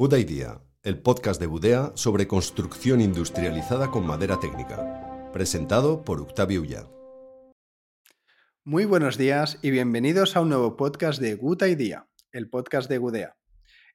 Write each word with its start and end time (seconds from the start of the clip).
Buda 0.00 0.18
Idea, 0.18 0.62
el 0.82 0.98
podcast 0.98 1.38
de 1.38 1.46
Budea 1.46 1.92
sobre 1.94 2.26
construcción 2.26 3.02
industrializada 3.02 3.90
con 3.90 4.06
madera 4.06 4.40
técnica. 4.40 5.30
Presentado 5.30 6.04
por 6.04 6.22
Octavio 6.22 6.62
Ulla. 6.62 6.88
Muy 8.64 8.86
buenos 8.86 9.18
días 9.18 9.58
y 9.60 9.70
bienvenidos 9.70 10.36
a 10.36 10.40
un 10.40 10.48
nuevo 10.48 10.74
podcast 10.78 11.20
de 11.20 11.34
Good 11.34 11.64
Idea, 11.64 12.08
el 12.32 12.48
podcast 12.48 12.88
de 12.88 12.96
Budea. 12.96 13.36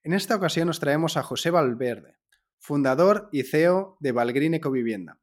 En 0.04 0.14
esta 0.14 0.36
ocasión 0.36 0.68
nos 0.68 0.80
traemos 0.80 1.18
a 1.18 1.24
José 1.24 1.50
Valverde, 1.50 2.18
fundador 2.60 3.28
y 3.32 3.42
CEO 3.42 3.98
de 4.00 4.12
Valgreen 4.12 4.54
Ecovivienda, 4.54 5.20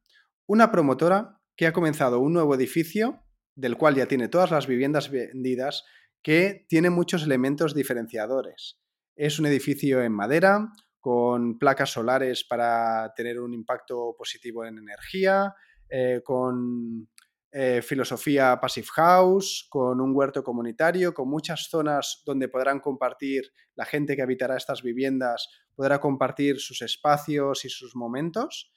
una 0.47 0.69
promotora 0.69 1.39
que 1.55 1.65
ha 1.65 1.71
comenzado 1.71 2.19
un 2.19 2.33
nuevo 2.33 2.55
edificio, 2.55 3.23
del 3.55 3.77
cual 3.77 3.95
ya 3.95 4.07
tiene 4.07 4.27
todas 4.27 4.51
las 4.51 4.67
viviendas 4.67 5.09
vendidas, 5.09 5.85
que 6.21 6.65
tiene 6.67 6.89
muchos 6.89 7.23
elementos 7.23 7.73
diferenciadores 7.73 8.82
es 9.15 9.39
un 9.39 9.45
edificio 9.45 10.01
en 10.01 10.11
madera, 10.11 10.71
con 10.99 11.59
placas 11.59 11.91
solares 11.91 12.43
para 12.43 13.13
tener 13.15 13.39
un 13.39 13.53
impacto 13.53 14.15
positivo 14.17 14.65
en 14.65 14.77
energía, 14.77 15.53
eh, 15.89 16.21
con 16.23 17.09
eh, 17.51 17.81
filosofía 17.83 18.59
Passive 18.59 18.87
House, 18.95 19.67
con 19.69 20.01
un 20.01 20.15
huerto 20.15 20.43
comunitario, 20.43 21.13
con 21.13 21.29
muchas 21.29 21.67
zonas 21.69 22.23
donde 22.25 22.47
podrán 22.47 22.79
compartir, 22.79 23.51
la 23.75 23.85
gente 23.85 24.15
que 24.15 24.21
habitará 24.21 24.57
estas 24.57 24.81
viviendas 24.81 25.49
podrá 25.75 25.99
compartir 25.99 26.59
sus 26.59 26.81
espacios 26.81 27.65
y 27.65 27.69
sus 27.69 27.95
momentos, 27.95 28.71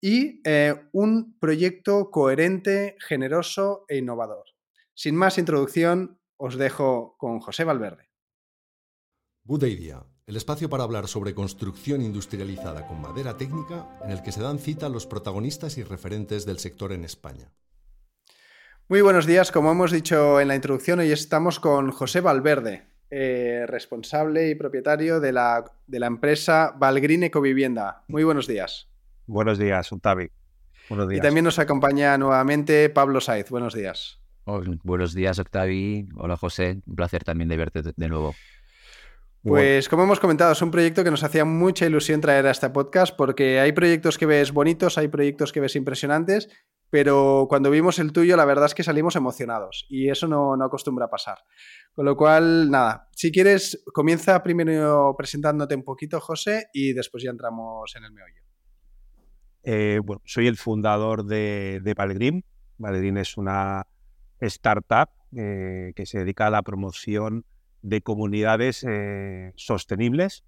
y 0.00 0.40
eh, 0.44 0.74
un 0.92 1.38
proyecto 1.38 2.10
coherente, 2.10 2.96
generoso 3.00 3.84
e 3.88 3.98
innovador. 3.98 4.44
Sin 4.94 5.16
más 5.16 5.36
introducción, 5.36 6.20
os 6.36 6.56
dejo 6.56 7.16
con 7.18 7.40
José 7.40 7.64
Valverde. 7.64 8.11
Buda 9.44 9.66
Idea, 9.66 10.04
el 10.28 10.36
espacio 10.36 10.70
para 10.70 10.84
hablar 10.84 11.08
sobre 11.08 11.34
construcción 11.34 12.00
industrializada 12.00 12.86
con 12.86 13.00
madera 13.00 13.36
técnica 13.36 13.88
en 14.04 14.12
el 14.12 14.22
que 14.22 14.30
se 14.30 14.40
dan 14.40 14.60
cita 14.60 14.88
los 14.88 15.04
protagonistas 15.04 15.78
y 15.78 15.82
referentes 15.82 16.46
del 16.46 16.60
sector 16.60 16.92
en 16.92 17.04
España. 17.04 17.50
Muy 18.88 19.00
buenos 19.00 19.26
días, 19.26 19.50
como 19.50 19.72
hemos 19.72 19.90
dicho 19.90 20.40
en 20.40 20.46
la 20.46 20.54
introducción, 20.54 21.00
hoy 21.00 21.10
estamos 21.10 21.58
con 21.58 21.90
José 21.90 22.20
Valverde, 22.20 22.86
eh, 23.10 23.64
responsable 23.66 24.48
y 24.48 24.54
propietario 24.54 25.18
de 25.18 25.32
la, 25.32 25.64
de 25.88 25.98
la 25.98 26.06
empresa 26.06 26.72
Valgreen 26.78 27.24
Ecovivienda. 27.24 28.04
Muy 28.06 28.22
buenos 28.22 28.46
días. 28.46 28.88
Buenos 29.26 29.58
días, 29.58 29.90
Octavi. 29.90 30.30
Buenos 30.88 31.08
días. 31.08 31.18
Y 31.18 31.20
también 31.20 31.42
nos 31.42 31.58
acompaña 31.58 32.16
nuevamente 32.16 32.88
Pablo 32.90 33.20
Saiz. 33.20 33.50
Buenos 33.50 33.74
días. 33.74 34.20
buenos 34.44 35.14
días, 35.14 35.40
Octavi. 35.40 36.08
Hola, 36.14 36.36
José. 36.36 36.80
Un 36.86 36.94
placer 36.94 37.24
también 37.24 37.48
de 37.48 37.56
verte 37.56 37.82
de 37.96 38.08
nuevo. 38.08 38.36
Pues 39.42 39.88
como 39.88 40.04
hemos 40.04 40.20
comentado, 40.20 40.52
es 40.52 40.62
un 40.62 40.70
proyecto 40.70 41.02
que 41.02 41.10
nos 41.10 41.24
hacía 41.24 41.44
mucha 41.44 41.84
ilusión 41.84 42.20
traer 42.20 42.46
a 42.46 42.52
este 42.52 42.70
podcast 42.70 43.16
porque 43.16 43.58
hay 43.58 43.72
proyectos 43.72 44.16
que 44.16 44.26
ves 44.26 44.52
bonitos, 44.52 44.98
hay 44.98 45.08
proyectos 45.08 45.52
que 45.52 45.58
ves 45.58 45.74
impresionantes, 45.74 46.48
pero 46.90 47.46
cuando 47.48 47.68
vimos 47.70 47.98
el 47.98 48.12
tuyo 48.12 48.36
la 48.36 48.44
verdad 48.44 48.66
es 48.66 48.74
que 48.74 48.84
salimos 48.84 49.16
emocionados 49.16 49.86
y 49.88 50.10
eso 50.10 50.28
no, 50.28 50.54
acostumbra 50.62 51.06
a 51.06 51.10
pasar. 51.10 51.38
Con 51.92 52.04
lo 52.04 52.16
cual, 52.16 52.70
nada, 52.70 53.08
si 53.16 53.32
quieres, 53.32 53.82
comienza 53.92 54.42
primero 54.44 55.14
presentándote 55.18 55.74
un 55.74 55.82
poquito, 55.82 56.20
José, 56.20 56.68
y 56.72 56.92
después 56.92 57.24
ya 57.24 57.30
entramos 57.30 57.96
en 57.96 58.04
el 58.04 58.12
meollo. 58.12 58.42
Eh, 59.64 60.00
bueno, 60.04 60.22
soy 60.24 60.46
el 60.46 60.56
fundador 60.56 61.24
de, 61.24 61.80
de 61.82 61.94
Valgrim. 61.94 62.42
es 63.16 63.36
una 63.36 63.86
startup 64.40 65.08
eh, 65.36 65.92
que 65.96 66.06
se 66.06 66.18
dedica 66.18 66.46
a 66.46 66.50
la 66.50 66.62
promoción 66.62 67.44
de 67.82 68.00
comunidades 68.00 68.84
eh, 68.88 69.52
sostenibles. 69.56 70.44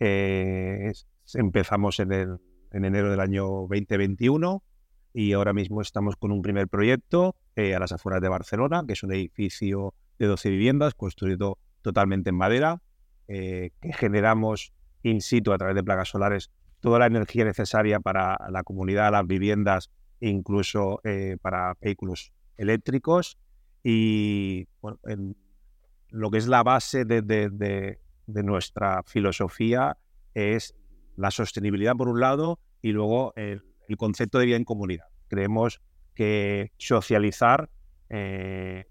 Eh, 0.00 0.92
empezamos 1.34 2.00
en, 2.00 2.12
en, 2.12 2.84
enero 2.84 3.10
del 3.10 3.20
año 3.20 3.44
2021 3.68 4.62
y 5.12 5.32
ahora 5.32 5.52
mismo 5.52 5.80
estamos 5.80 6.16
con 6.16 6.32
un 6.32 6.42
primer 6.42 6.68
proyecto 6.68 7.36
eh, 7.54 7.74
a 7.74 7.78
las 7.78 7.92
afueras 7.92 8.20
de 8.20 8.28
Barcelona, 8.28 8.82
que 8.86 8.94
es 8.94 9.02
un 9.02 9.12
edificio 9.12 9.94
de 10.18 10.26
12 10.26 10.50
viviendas 10.50 10.94
construido 10.94 11.58
totalmente 11.82 12.30
en 12.30 12.36
madera, 12.36 12.80
que 13.26 13.70
generamos 13.94 14.72
in 15.02 15.22
situ 15.22 15.52
a 15.52 15.58
través 15.58 15.74
de 15.74 15.82
placas 15.82 16.08
solares 16.08 16.50
toda 16.80 16.98
la 16.98 17.06
energía 17.06 17.44
necesaria 17.44 17.98
para 18.00 18.36
la 18.50 18.62
comunidad, 18.62 19.12
las 19.12 19.26
viviendas, 19.26 19.90
incluso 20.20 21.00
para 21.40 21.74
vehículos 21.80 22.32
eléctricos. 22.56 23.38
Y 23.82 24.66
bueno, 24.80 24.98
en, 25.04 25.36
lo 26.14 26.30
que 26.30 26.38
es 26.38 26.46
la 26.46 26.62
base 26.62 27.04
de, 27.04 27.98
nuestra 28.26 29.02
filosofía 29.02 29.98
es 30.32 30.76
la 31.16 31.32
sostenibilidad 31.32 31.96
por 31.96 32.08
un 32.08 32.20
lado 32.20 32.60
y 32.80 32.92
luego 32.92 33.32
el, 33.34 33.62
concepto 33.98 34.38
de 34.38 34.46
vida 34.46 34.56
en 34.56 34.64
comunidad. 34.64 35.06
Creemos 35.28 35.82
que 36.14 36.70
socializar 36.78 37.68
eh, 38.10 38.84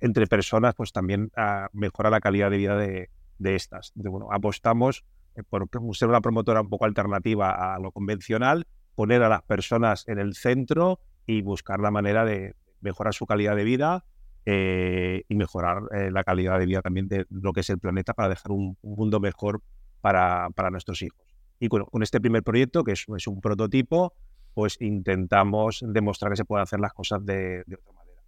entre 0.00 0.26
personas 0.26 0.74
pues 0.74 0.92
también 0.92 1.32
ah, 1.34 1.68
mejora 1.72 2.10
la 2.10 2.20
calidad 2.20 2.50
de 2.50 2.56
vida 2.58 2.76
de, 2.76 3.08
estas. 3.38 3.92
bueno, 3.94 4.28
apostamos 4.30 5.04
eh, 5.36 5.42
por 5.42 5.66
ser 5.94 6.08
una 6.08 6.20
promotora 6.20 6.60
un 6.60 6.68
poco 6.68 6.84
alternativa 6.84 7.74
a 7.74 7.78
lo 7.78 7.90
convencional, 7.90 8.66
poner 8.94 9.22
a 9.22 9.30
las 9.30 9.42
personas 9.42 10.06
en 10.08 10.18
el 10.18 10.34
centro 10.34 11.00
y 11.26 11.40
buscar 11.40 11.80
la 11.80 11.90
manera 11.90 12.26
de 12.26 12.54
mejorar 12.82 13.14
su 13.14 13.24
calidad 13.24 13.56
de 13.56 13.64
vida 13.64 14.04
eh, 14.52 15.22
y 15.28 15.36
mejorar 15.36 15.82
eh, 15.92 16.10
la 16.10 16.24
calidad 16.24 16.58
de 16.58 16.66
vida 16.66 16.82
también 16.82 17.06
de 17.06 17.24
lo 17.30 17.52
que 17.52 17.60
es 17.60 17.70
el 17.70 17.78
planeta 17.78 18.14
para 18.14 18.28
dejar 18.28 18.50
un, 18.50 18.76
mundo 18.82 19.20
mejor 19.20 19.62
para, 20.00 20.48
para, 20.56 20.70
nuestros 20.70 21.02
hijos. 21.02 21.20
Y 21.60 21.68
con, 21.68 21.86
este 22.02 22.20
primer 22.20 22.42
proyecto, 22.42 22.82
que 22.82 22.90
es, 22.90 23.06
un 23.06 23.40
prototipo, 23.40 24.12
pues 24.52 24.76
intentamos 24.80 25.84
demostrar 25.86 26.32
que 26.32 26.36
se 26.36 26.44
pueden 26.44 26.64
hacer 26.64 26.80
las 26.80 26.92
cosas 26.92 27.24
de, 27.24 27.62
de 27.64 27.76
otra 27.76 27.92
manera. 27.92 28.22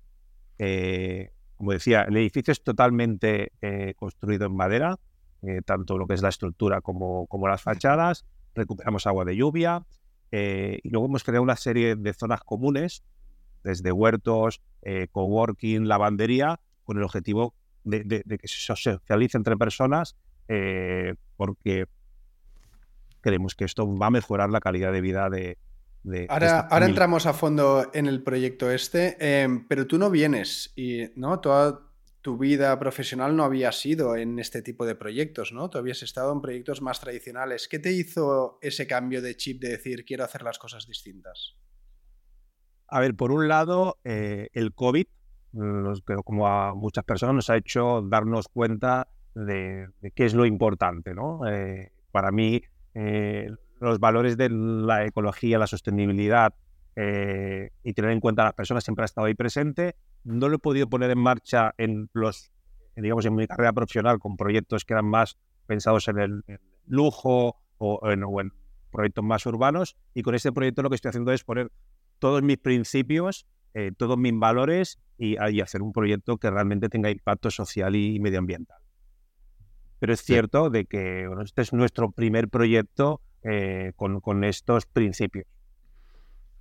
Eh, 0.58 1.30
como 1.56 1.72
decía, 1.72 2.02
el 2.02 2.16
edificio 2.16 2.52
es 2.52 2.62
totalmente 2.62 3.50
construido 3.96 4.46
en 4.46 4.54
madera, 4.54 5.00
tanto 5.64 5.98
lo 5.98 6.06
que 6.06 6.14
es 6.14 6.22
la 6.22 6.28
estructura 6.28 6.82
como, 6.82 7.26
como 7.26 7.48
las 7.48 7.62
fachadas, 7.62 8.26
recuperamos 8.54 9.08
agua 9.08 9.24
de 9.24 9.34
lluvia 9.34 9.84
y 10.30 10.88
luego 10.88 11.06
hemos 11.06 11.24
creado 11.24 11.42
una 11.42 11.56
serie 11.56 11.96
de 11.96 12.14
zonas 12.14 12.42
comunes 12.42 13.02
desde 13.62 13.92
huertos, 13.92 14.60
eh, 14.82 15.08
coworking, 15.10 15.88
lavandería, 15.88 16.60
con 16.84 16.98
el 16.98 17.04
objetivo 17.04 17.54
de, 17.84 18.22
que 18.24 18.48
se 18.48 18.74
socialice 18.74 19.36
entre 19.36 19.56
personas, 19.56 20.16
eh, 20.48 21.14
porque 21.36 21.86
creemos 23.20 23.54
que 23.54 23.64
esto 23.64 23.86
va 23.96 24.06
a 24.06 24.10
mejorar 24.10 24.50
la 24.50 24.60
calidad 24.60 24.92
de 24.92 25.00
vida 25.00 25.30
de... 25.30 25.56
ahora, 26.28 26.60
ahora 26.60 26.86
entramos 26.86 27.26
a 27.26 27.32
fondo 27.32 27.90
en 27.94 28.06
el 28.06 28.22
proyecto 28.22 28.70
este, 28.70 29.16
em, 29.42 29.66
pero 29.68 29.86
tú 29.86 29.98
no 29.98 30.10
vienes 30.10 30.72
y 30.76 31.10
no 31.14 31.40
toda 31.40 31.92
tu 32.22 32.38
vida 32.38 32.78
profesional 32.78 33.36
no 33.36 33.42
había 33.42 33.72
sido 33.72 34.16
en 34.16 34.38
este 34.38 34.62
tipo 34.62 34.86
de 34.86 34.94
proyectos, 34.94 35.52
¿no? 35.52 35.68
Tú 35.68 35.78
habías 35.78 36.02
estado 36.04 36.32
en 36.32 36.40
proyectos 36.40 36.80
más 36.80 37.00
tradicionales. 37.00 37.66
¿Qué 37.66 37.80
te 37.80 37.92
hizo 37.92 38.58
ese 38.62 38.86
cambio 38.86 39.20
de 39.20 39.36
chip 39.36 39.60
de 39.60 39.70
decir 39.70 40.04
quiero 40.04 40.24
hacer 40.24 40.42
las 40.42 40.58
cosas 40.58 40.86
distintas? 40.86 41.56
A 42.92 43.00
ver, 43.00 43.14
por 43.14 43.32
un 43.32 43.48
lado, 43.48 43.96
eh, 44.04 44.50
el 44.52 44.74
COVID, 44.74 45.06
como 46.26 46.46
a 46.46 46.74
muchas 46.74 47.04
personas, 47.04 47.34
nos 47.34 47.48
ha 47.48 47.56
hecho 47.56 48.02
darnos 48.02 48.48
cuenta 48.48 49.08
de, 49.34 49.88
qué 50.14 50.26
es 50.26 50.34
lo 50.34 50.44
importante. 50.44 51.14
¿no? 51.14 51.48
Eh, 51.48 51.90
para 52.10 52.30
mí, 52.32 52.60
eh, 52.92 53.50
los 53.80 53.98
valores 53.98 54.36
de 54.36 54.50
la 54.50 55.06
ecología, 55.06 55.58
la 55.58 55.66
sostenibilidad 55.66 56.52
y 56.94 57.94
tener 57.94 58.10
en 58.10 58.20
cuenta 58.20 58.42
a 58.42 58.44
las 58.44 58.54
personas 58.54 58.84
siempre 58.84 59.04
ha 59.04 59.06
estado 59.06 59.26
ahí 59.26 59.34
presente. 59.34 59.96
No 60.24 60.50
lo 60.50 60.56
he 60.56 60.58
podido 60.58 60.86
poner 60.86 61.10
en 61.10 61.18
marcha 61.18 61.72
en 61.78 62.10
los, 62.12 62.52
digamos, 62.94 63.24
en 63.24 63.34
mi 63.34 63.46
carrera 63.46 63.72
profesional 63.72 64.18
con 64.18 64.36
proyectos 64.36 64.84
que 64.84 64.92
eran 64.92 65.06
más 65.06 65.38
pensados 65.64 66.08
en 66.08 66.18
el, 66.18 66.44
lujo 66.86 67.56
o 67.78 68.10
en, 68.10 68.22
o 68.22 68.38
en 68.42 68.52
proyectos 68.90 69.24
más 69.24 69.46
urbanos. 69.46 69.96
Y 70.12 70.20
con 70.20 70.34
este 70.34 70.52
proyecto 70.52 70.82
lo 70.82 70.90
que 70.90 70.96
estoy 70.96 71.08
haciendo 71.08 71.32
es 71.32 71.42
poner 71.42 71.70
todos 72.22 72.40
mis 72.40 72.56
principios, 72.56 73.48
eh, 73.74 73.90
todos 73.96 74.16
mis 74.16 74.32
valores 74.38 75.00
y, 75.18 75.36
hacer 75.60 75.82
un 75.82 75.92
proyecto 75.92 76.36
que 76.36 76.52
realmente 76.52 76.88
tenga 76.88 77.10
impacto 77.10 77.50
social 77.50 77.96
y 77.96 78.20
medioambiental. 78.20 78.78
Pero 79.98 80.12
es 80.12 80.22
cierto 80.22 80.70
de 80.70 80.84
que 80.84 81.28
este 81.44 81.62
es 81.62 81.72
nuestro 81.72 82.12
primer 82.12 82.48
proyecto 82.48 83.20
eh, 83.42 83.92
con, 83.96 84.44
estos 84.44 84.86
principios. 84.86 85.46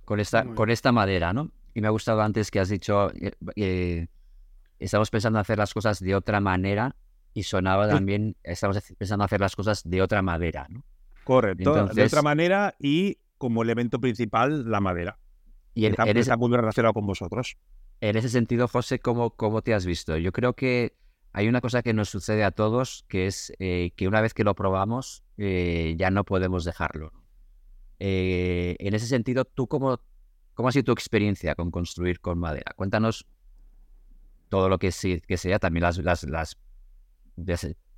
Con 0.04 0.18
esta, 0.18 0.44
con 0.46 0.68
esta 0.68 0.90
madera, 0.90 1.32
¿no? 1.32 1.52
Y 1.74 1.80
me 1.80 1.86
ha 1.86 1.90
gustado 1.90 2.22
antes 2.22 2.50
que 2.50 2.58
has 2.58 2.68
dicho, 2.68 3.12
eh, 3.54 4.08
estamos 4.80 5.10
pensando 5.10 5.38
en 5.38 5.42
hacer 5.42 5.58
las 5.58 5.72
cosas 5.72 6.00
de 6.00 6.16
otra 6.16 6.40
manera 6.40 6.96
y 7.34 7.44
sonaba 7.44 7.88
también, 7.88 8.34
estamos 8.42 8.82
pensando 8.98 9.22
en 9.22 9.26
hacer 9.26 9.40
las 9.40 9.54
cosas 9.54 9.88
de 9.88 10.02
otra 10.02 10.22
madera, 10.22 10.66
¿no? 10.68 10.84
Correcto, 11.22 11.86
de 11.86 12.02
otra 12.02 12.22
manera 12.22 12.74
y 12.80 13.18
como 13.38 13.62
elemento 13.62 14.00
principal 14.00 14.68
la 14.68 14.80
madera. 14.80 15.18
Y 15.74 15.86
en, 15.86 15.94
está 16.16 16.36
muy 16.36 16.54
relacionado 16.54 16.94
con 16.94 17.06
vosotros. 17.06 17.56
En 18.00 18.16
ese 18.16 18.28
sentido, 18.28 18.68
José, 18.68 18.98
¿cómo, 18.98 19.30
¿cómo 19.30 19.62
te 19.62 19.74
has 19.74 19.86
visto? 19.86 20.16
Yo 20.16 20.32
creo 20.32 20.54
que 20.54 20.96
hay 21.32 21.48
una 21.48 21.60
cosa 21.60 21.82
que 21.82 21.94
nos 21.94 22.10
sucede 22.10 22.44
a 22.44 22.50
todos, 22.50 23.04
que 23.08 23.26
es 23.26 23.52
eh, 23.58 23.92
que 23.96 24.06
una 24.06 24.20
vez 24.20 24.34
que 24.34 24.44
lo 24.44 24.54
probamos, 24.54 25.24
eh, 25.38 25.94
ya 25.96 26.10
no 26.10 26.24
podemos 26.24 26.64
dejarlo. 26.64 27.12
Eh, 27.98 28.76
en 28.80 28.94
ese 28.94 29.06
sentido, 29.06 29.44
¿tú 29.44 29.66
cómo, 29.66 30.00
cómo 30.54 30.68
ha 30.68 30.72
sido 30.72 30.84
tu 30.84 30.92
experiencia 30.92 31.54
con 31.54 31.70
construir 31.70 32.20
con 32.20 32.38
madera? 32.38 32.74
Cuéntanos 32.76 33.26
todo 34.50 34.68
lo 34.68 34.78
que, 34.78 34.90
que 35.26 35.36
sea, 35.38 35.58
también 35.58 35.82
las, 35.82 35.96
las, 35.98 36.24
las 36.24 36.58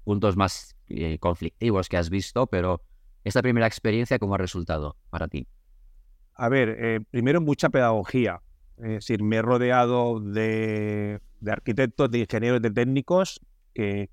puntos 0.05 0.37
más 0.37 0.76
conflictivos 1.19 1.88
que 1.88 1.97
has 1.97 2.11
visto, 2.11 2.47
pero 2.47 2.82
esta 3.25 3.43
primera 3.43 3.67
experiencia, 3.67 4.19
¿cómo 4.21 4.35
ha 4.37 4.38
resultado 4.38 4.97
para 5.11 5.26
ti? 5.26 5.49
A 6.34 6.48
ver, 6.48 7.02
primero 7.10 7.40
mucha 7.40 7.69
pedagogía. 7.69 8.40
Es 8.78 8.88
decir, 8.88 9.22
me 9.22 9.36
he 9.36 9.42
rodeado 9.42 10.20
de, 10.20 11.20
arquitectos, 11.46 12.10
de 12.10 12.20
ingenieros, 12.20 12.60
de 12.60 12.70
técnicos 12.70 13.40
que, 13.72 14.10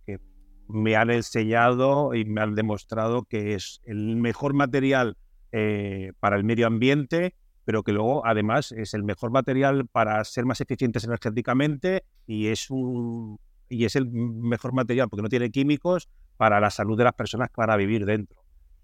me 0.67 0.95
han 0.95 1.09
enseñado 1.09 2.13
y 2.15 2.23
me 2.23 2.39
han 2.39 2.55
demostrado 2.55 3.23
que 3.23 3.55
es 3.55 3.81
el 3.83 4.15
mejor 4.15 4.53
material 4.53 5.17
eh, 5.51 6.13
para 6.21 6.37
el 6.37 6.45
medio 6.45 6.65
ambiente, 6.65 7.35
pero 7.65 7.83
que 7.83 7.91
luego 7.91 8.25
además 8.25 8.71
es 8.71 8.93
el 8.93 9.03
mejor 9.03 9.31
material 9.31 9.87
para 9.87 10.23
ser 10.23 10.45
más 10.45 10.61
eficientes 10.61 11.03
energéticamente 11.03 12.05
y 12.25 12.47
es 12.47 12.69
un 12.69 13.37
y 13.67 13.83
es 13.83 13.97
el 13.97 14.09
mejor 14.09 14.71
material 14.71 15.09
porque 15.09 15.23
no 15.23 15.29
tiene 15.29 15.51
químicos 15.51 16.07
para 16.37 16.61
la 16.61 16.69
salud 16.69 16.97
de 16.97 17.03
las 17.03 17.13
personas 17.13 17.49
que 17.49 17.55
van 17.57 17.71
a 17.71 17.75
vivir 17.75 18.05
dentro. 18.05 18.41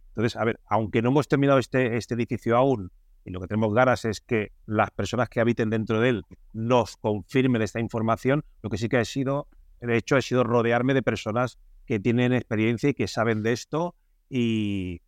Entonces, 0.10 0.36
a 0.36 0.44
ver, 0.44 0.60
aunque 0.66 1.02
no 1.02 1.10
hemos 1.10 1.30
terminado 1.30 1.60
este, 1.60 1.96
este 1.96 2.16
edificio 2.16 2.58
aún 2.58 2.92
y 3.28 3.32
lo 3.32 3.42
que 3.42 3.48
tenemos 3.48 3.74
ganas 3.74 4.06
es 4.06 4.22
que 4.22 4.54
las 4.66 4.90
personas 4.92 5.28
que 5.28 5.42
habiten 5.42 5.70
dentro 5.70 6.00
de 6.00 6.10
él 6.10 6.24
nos 6.54 6.96
confirmen 6.96 7.62
esta 7.62 7.82
información. 7.82 8.46
Lo 8.64 8.70
que 8.70 8.78
sí 8.78 8.88
que 8.88 8.98
ha 8.98 9.04
sido, 9.04 9.50
de 9.82 9.98
hecho, 9.98 10.16
ha 10.16 10.22
sido 10.22 10.46
rodearme 10.46 10.94
de 10.94 11.04
personas 11.04 11.60
que 11.86 12.00
tienen 12.00 12.32
experiencia 12.32 12.90
y 12.90 12.94
que 12.94 13.10
saben 13.10 13.44
de 13.44 13.52
esto 13.52 13.96
y, 14.30 15.02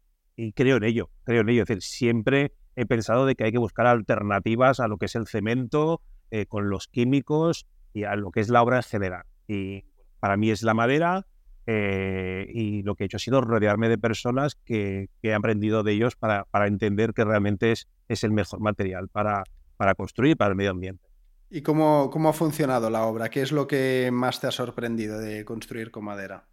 creo 0.54 0.77
en 0.77 0.83
ello, 0.83 1.10
creo 1.24 1.42
en 1.42 1.50
ello. 1.50 1.62
Es 1.62 1.69
decir, 1.69 1.81
siempre 1.81 2.51
he 2.75 2.86
pensado 2.86 3.25
de 3.25 3.36
que 3.36 3.45
hay 3.45 3.54
que 3.54 3.57
buscar 3.57 3.88
alternativas 3.88 4.81
a 4.81 4.89
lo 4.89 4.98
que 4.98 5.06
es 5.06 5.16
el 5.16 5.25
cemento, 5.25 6.01
eh, 6.30 6.45
con 6.45 6.69
los 6.69 6.89
químicos 6.89 7.68
y 7.94 8.04
a 8.04 8.18
lo 8.18 8.31
que 8.31 8.42
es 8.42 8.50
la 8.50 8.62
obra 8.62 8.77
en 8.77 8.83
general. 8.83 9.24
Y 9.48 9.86
para 10.19 10.36
mí 10.36 10.51
es 10.51 10.62
la 10.62 10.74
madera, 10.74 11.25
eh, 11.71 12.48
y 12.51 12.81
lo 12.81 12.95
que 12.95 13.04
he 13.04 13.06
hecho 13.06 13.18
ha 13.18 13.19
sido 13.19 13.42
rodearme 13.42 13.89
de 13.89 14.00
personas 14.00 14.56
que, 14.66 15.07
he 15.21 15.33
aprendido 15.36 15.83
de 15.83 15.92
ellos 15.92 16.16
para, 16.16 16.45
para 16.45 16.66
entender 16.66 17.13
que 17.13 17.24
realmente 17.24 17.71
es, 17.71 17.88
es, 18.07 18.24
el 18.24 18.31
mejor 18.31 18.60
material 18.60 19.07
para, 19.07 19.44
para 19.77 19.94
construir 19.94 20.36
para 20.36 20.50
el 20.50 20.56
medio 20.56 20.71
ambiente. 20.71 21.07
¿Y 21.51 21.62
cómo, 21.62 22.10
cómo 22.10 22.30
ha 22.30 22.33
funcionado 22.33 22.89
la 22.89 23.04
obra? 23.04 23.30
¿Qué 23.30 23.44
es 23.44 23.51
lo 23.51 23.68
que 23.68 24.10
más 24.12 24.42
te 24.42 24.48
ha 24.48 24.51
sorprendido 24.51 25.19
de 25.19 25.45
construir 25.45 25.92
con 25.92 26.06
madera? 26.06 26.48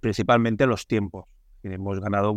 principalmente 0.00 0.66
los 0.66 0.88
tiempos. 0.88 1.26
Hemos 1.62 2.00
ganado 2.00 2.34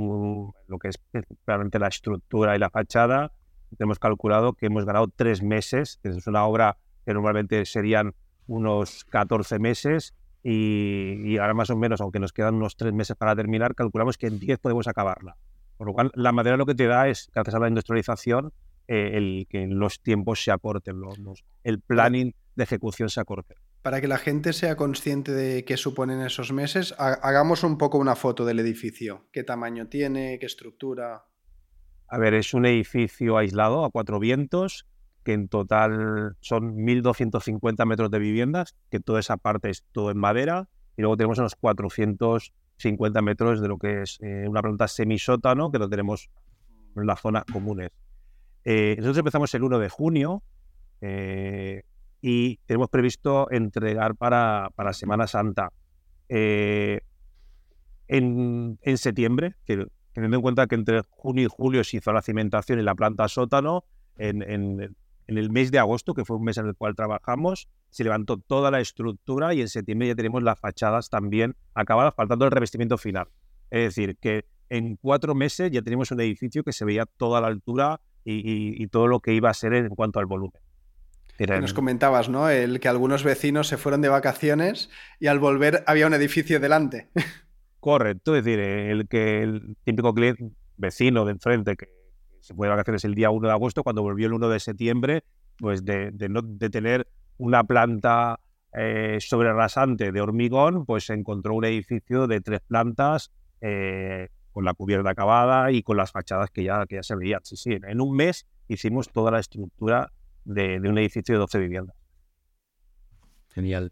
lo 0.67 0.77
que 0.77 0.89
es 0.89 0.99
principalmente 0.99 1.79
la 1.79 1.87
estructura 1.87 2.55
y 2.55 2.59
la 2.59 2.69
fachada. 2.69 3.31
Hemos 3.79 3.97
calculado 3.97 4.53
que 4.53 4.67
hemos 4.67 4.85
ganado 4.85 5.07
tres 5.07 5.41
meses, 5.41 5.99
es 6.03 6.27
una 6.27 6.45
obra 6.45 6.77
que 7.03 7.15
normalmente 7.15 7.65
serían 7.65 8.13
unos 8.45 9.05
14 9.05 9.57
meses 9.57 10.13
y, 10.43 11.37
ahora 11.37 11.53
más 11.53 11.69
o 11.69 11.75
menos, 11.75 12.01
aunque 12.01 12.19
nos 12.19 12.33
quedan 12.33 12.55
unos 12.55 12.75
tres 12.75 12.93
meses 12.93 13.15
para 13.17 13.35
terminar, 13.35 13.75
calculamos 13.75 14.17
que 14.17 14.27
en 14.27 14.39
10 14.39 14.59
podemos 14.59 14.87
acabarla. 14.87 15.35
Por 15.77 15.87
lo 15.87 15.93
cual, 15.93 16.11
la 16.15 16.31
madera 16.31 16.57
lo 16.57 16.65
que 16.65 16.75
te 16.75 16.87
da 16.87 17.07
es, 17.07 17.29
gracias 17.33 17.55
a 17.55 17.59
la 17.59 17.67
industrialización, 17.67 18.53
eh, 18.87 19.11
el 19.13 19.47
que 19.49 19.67
los 19.67 20.01
tiempos 20.01 20.43
se 20.43 20.51
acorten, 20.51 20.99
los, 20.99 21.43
el 21.63 21.79
planning 21.81 22.33
de 22.55 22.63
ejecución 22.63 23.09
se 23.09 23.19
acorte. 23.19 23.55
Para 23.81 24.01
que 24.01 24.07
la 24.07 24.17
gente 24.17 24.51
sea 24.51 24.75
consciente 24.75 25.31
de 25.31 25.63
qué 25.63 25.77
suponen 25.77 26.21
esos 26.21 26.51
meses, 26.51 26.93
hagamos 26.97 27.63
un 27.63 27.77
poco 27.77 27.97
una 27.97 28.15
foto 28.15 28.45
del 28.45 28.59
edificio. 28.59 29.27
¿Qué 29.31 29.43
tamaño 29.43 29.87
tiene? 29.87 30.37
¿Qué 30.39 30.45
estructura? 30.45 31.23
A 32.07 32.17
ver, 32.17 32.33
es 32.33 32.53
un 32.53 32.65
edificio 32.65 33.37
aislado 33.37 33.85
a 33.85 33.91
cuatro 33.91 34.19
vientos 34.19 34.88
que 35.23 35.33
en 35.33 35.47
total 35.47 36.35
son 36.41 36.77
1.250 36.77 37.85
metros 37.85 38.11
de 38.11 38.19
viviendas, 38.19 38.75
que 38.89 38.99
toda 38.99 39.19
esa 39.19 39.37
parte 39.37 39.69
es 39.69 39.83
todo 39.91 40.11
en 40.11 40.17
madera, 40.17 40.69
y 40.97 41.01
luego 41.01 41.17
tenemos 41.17 41.37
unos 41.39 41.55
450 41.55 43.21
metros 43.21 43.61
de 43.61 43.67
lo 43.67 43.77
que 43.77 44.01
es 44.01 44.17
eh, 44.21 44.45
una 44.47 44.61
planta 44.61 44.87
semisótano, 44.87 45.71
que 45.71 45.79
lo 45.79 45.89
tenemos 45.89 46.29
en 46.95 47.05
las 47.05 47.21
zonas 47.21 47.45
comunes. 47.45 47.91
Eh, 48.65 48.95
nosotros 48.97 49.19
empezamos 49.19 49.53
el 49.53 49.63
1 49.63 49.79
de 49.79 49.89
junio 49.89 50.43
eh, 51.01 51.83
y 52.21 52.57
tenemos 52.65 52.89
previsto 52.89 53.49
entregar 53.51 54.15
para, 54.15 54.69
para 54.75 54.93
Semana 54.93 55.27
Santa. 55.27 55.71
En, 56.27 57.01
en, 58.81 58.97
septiembre, 58.97 59.55
teniendo 59.65 60.37
en 60.37 60.41
cuenta 60.41 60.67
que 60.67 60.75
entre 60.75 61.01
junio 61.09 61.45
y 61.45 61.47
julio 61.49 61.83
se 61.83 61.97
hizo 61.97 62.11
la 62.11 62.21
cimentación 62.21 62.79
y 62.79 62.83
la 62.83 62.93
planta 62.93 63.27
sótano, 63.27 63.85
en, 64.17 64.43
en, 64.43 64.95
en 65.29 65.37
el 65.37 65.51
mes 65.51 65.69
de 65.69 65.77
agosto, 65.77 66.15
que 66.15 66.25
fue 66.25 66.37
un 66.37 66.43
mes 66.43 66.57
en 66.57 66.65
el 66.65 66.75
cual 66.75 66.95
trabajamos, 66.95 67.69
se 67.91 68.03
levantó 68.03 68.37
toda 68.37 68.71
la 68.71 68.79
estructura 68.79 69.53
y 69.53 69.61
en 69.61 69.69
septiembre 69.69 70.07
ya 70.07 70.15
tenemos 70.15 70.41
las 70.41 70.59
fachadas 70.59 71.09
también 71.11 71.55
acabadas, 71.75 72.15
faltando 72.15 72.45
el 72.45 72.51
revestimiento 72.51 72.97
final. 72.97 73.27
Es 73.69 73.95
decir, 73.95 74.17
que 74.17 74.45
en 74.69 74.95
cuatro 74.95 75.35
meses 75.35 75.69
ya 75.69 75.83
tenemos 75.83 76.09
un 76.09 76.19
edificio 76.21 76.63
que 76.63 76.73
se 76.73 76.83
veía 76.83 77.05
toda 77.05 77.41
la 77.41 77.47
altura 77.47 78.01
y, 78.25 78.85
todo 78.87 79.07
lo 79.07 79.19
que 79.19 79.33
iba 79.33 79.49
a 79.51 79.53
ser 79.53 79.73
en 79.73 79.89
cuanto 79.89 80.19
al 80.19 80.25
volumen. 80.25 80.61
Nos 81.61 81.73
comentabas, 81.73 82.27
¿no? 82.27 82.49
El 82.49 82.79
que 82.79 82.89
algunos 82.89 83.23
vecinos 83.23 83.67
se 83.67 83.77
fueron 83.77 84.01
de 84.01 84.09
vacaciones 84.09 84.89
y 85.19 85.27
al 85.27 85.39
volver 85.39 85.83
había 85.85 86.07
un 86.07 86.13
edificio 86.15 86.59
delante. 86.59 87.09
Correcto, 87.79 88.35
es 88.35 88.43
decir, 88.43 88.59
el 88.59 89.07
que 89.07 89.43
el 89.43 89.77
típico 89.83 90.13
cliente, 90.13 90.49
vecino 90.75 91.23
de 91.23 91.31
enfrente 91.31 91.75
que 91.75 91.98
se 92.41 92.53
fue 92.53 92.67
de 92.67 92.71
vacaciones 92.71 93.03
el 93.05 93.15
día 93.15 93.29
1 93.29 93.47
de 93.47 93.53
agosto, 93.53 93.83
cuando 93.83 94.01
volvió 94.01 94.27
el 94.27 94.33
1 94.33 94.49
de 94.49 94.59
septiembre, 94.59 95.23
pues 95.57 95.83
de, 95.83 96.11
no, 96.29 96.41
de 96.41 96.69
tener 96.69 97.07
una 97.37 97.63
planta 97.63 98.39
eh, 98.73 99.17
sobrerasante 99.19 100.11
de 100.11 100.21
hormigón, 100.21 100.85
pues 100.85 101.05
se 101.05 101.13
encontró 101.13 101.55
un 101.55 101.65
edificio 101.65 102.27
de 102.27 102.41
tres 102.41 102.61
plantas 102.61 103.31
eh, 103.61 104.29
con 104.51 104.65
la 104.65 104.73
cubierta 104.73 105.11
acabada 105.11 105.71
y 105.71 105.83
con 105.83 105.97
las 105.97 106.11
fachadas 106.11 106.49
que 106.49 106.63
ya, 106.63 106.85
que 106.85 106.95
ya 106.95 107.03
se 107.03 107.15
veían. 107.15 107.41
Sí, 107.43 107.55
sí, 107.55 107.77
en 107.81 108.01
un 108.01 108.15
mes 108.15 108.45
hicimos 108.67 109.09
toda 109.09 109.31
la 109.31 109.39
estructura 109.39 110.11
de, 110.45 110.79
un 110.79 110.97
edificio 110.97 111.35
de 111.35 111.39
12 111.39 111.59
viviendas. 111.59 111.95
Genial. 113.49 113.91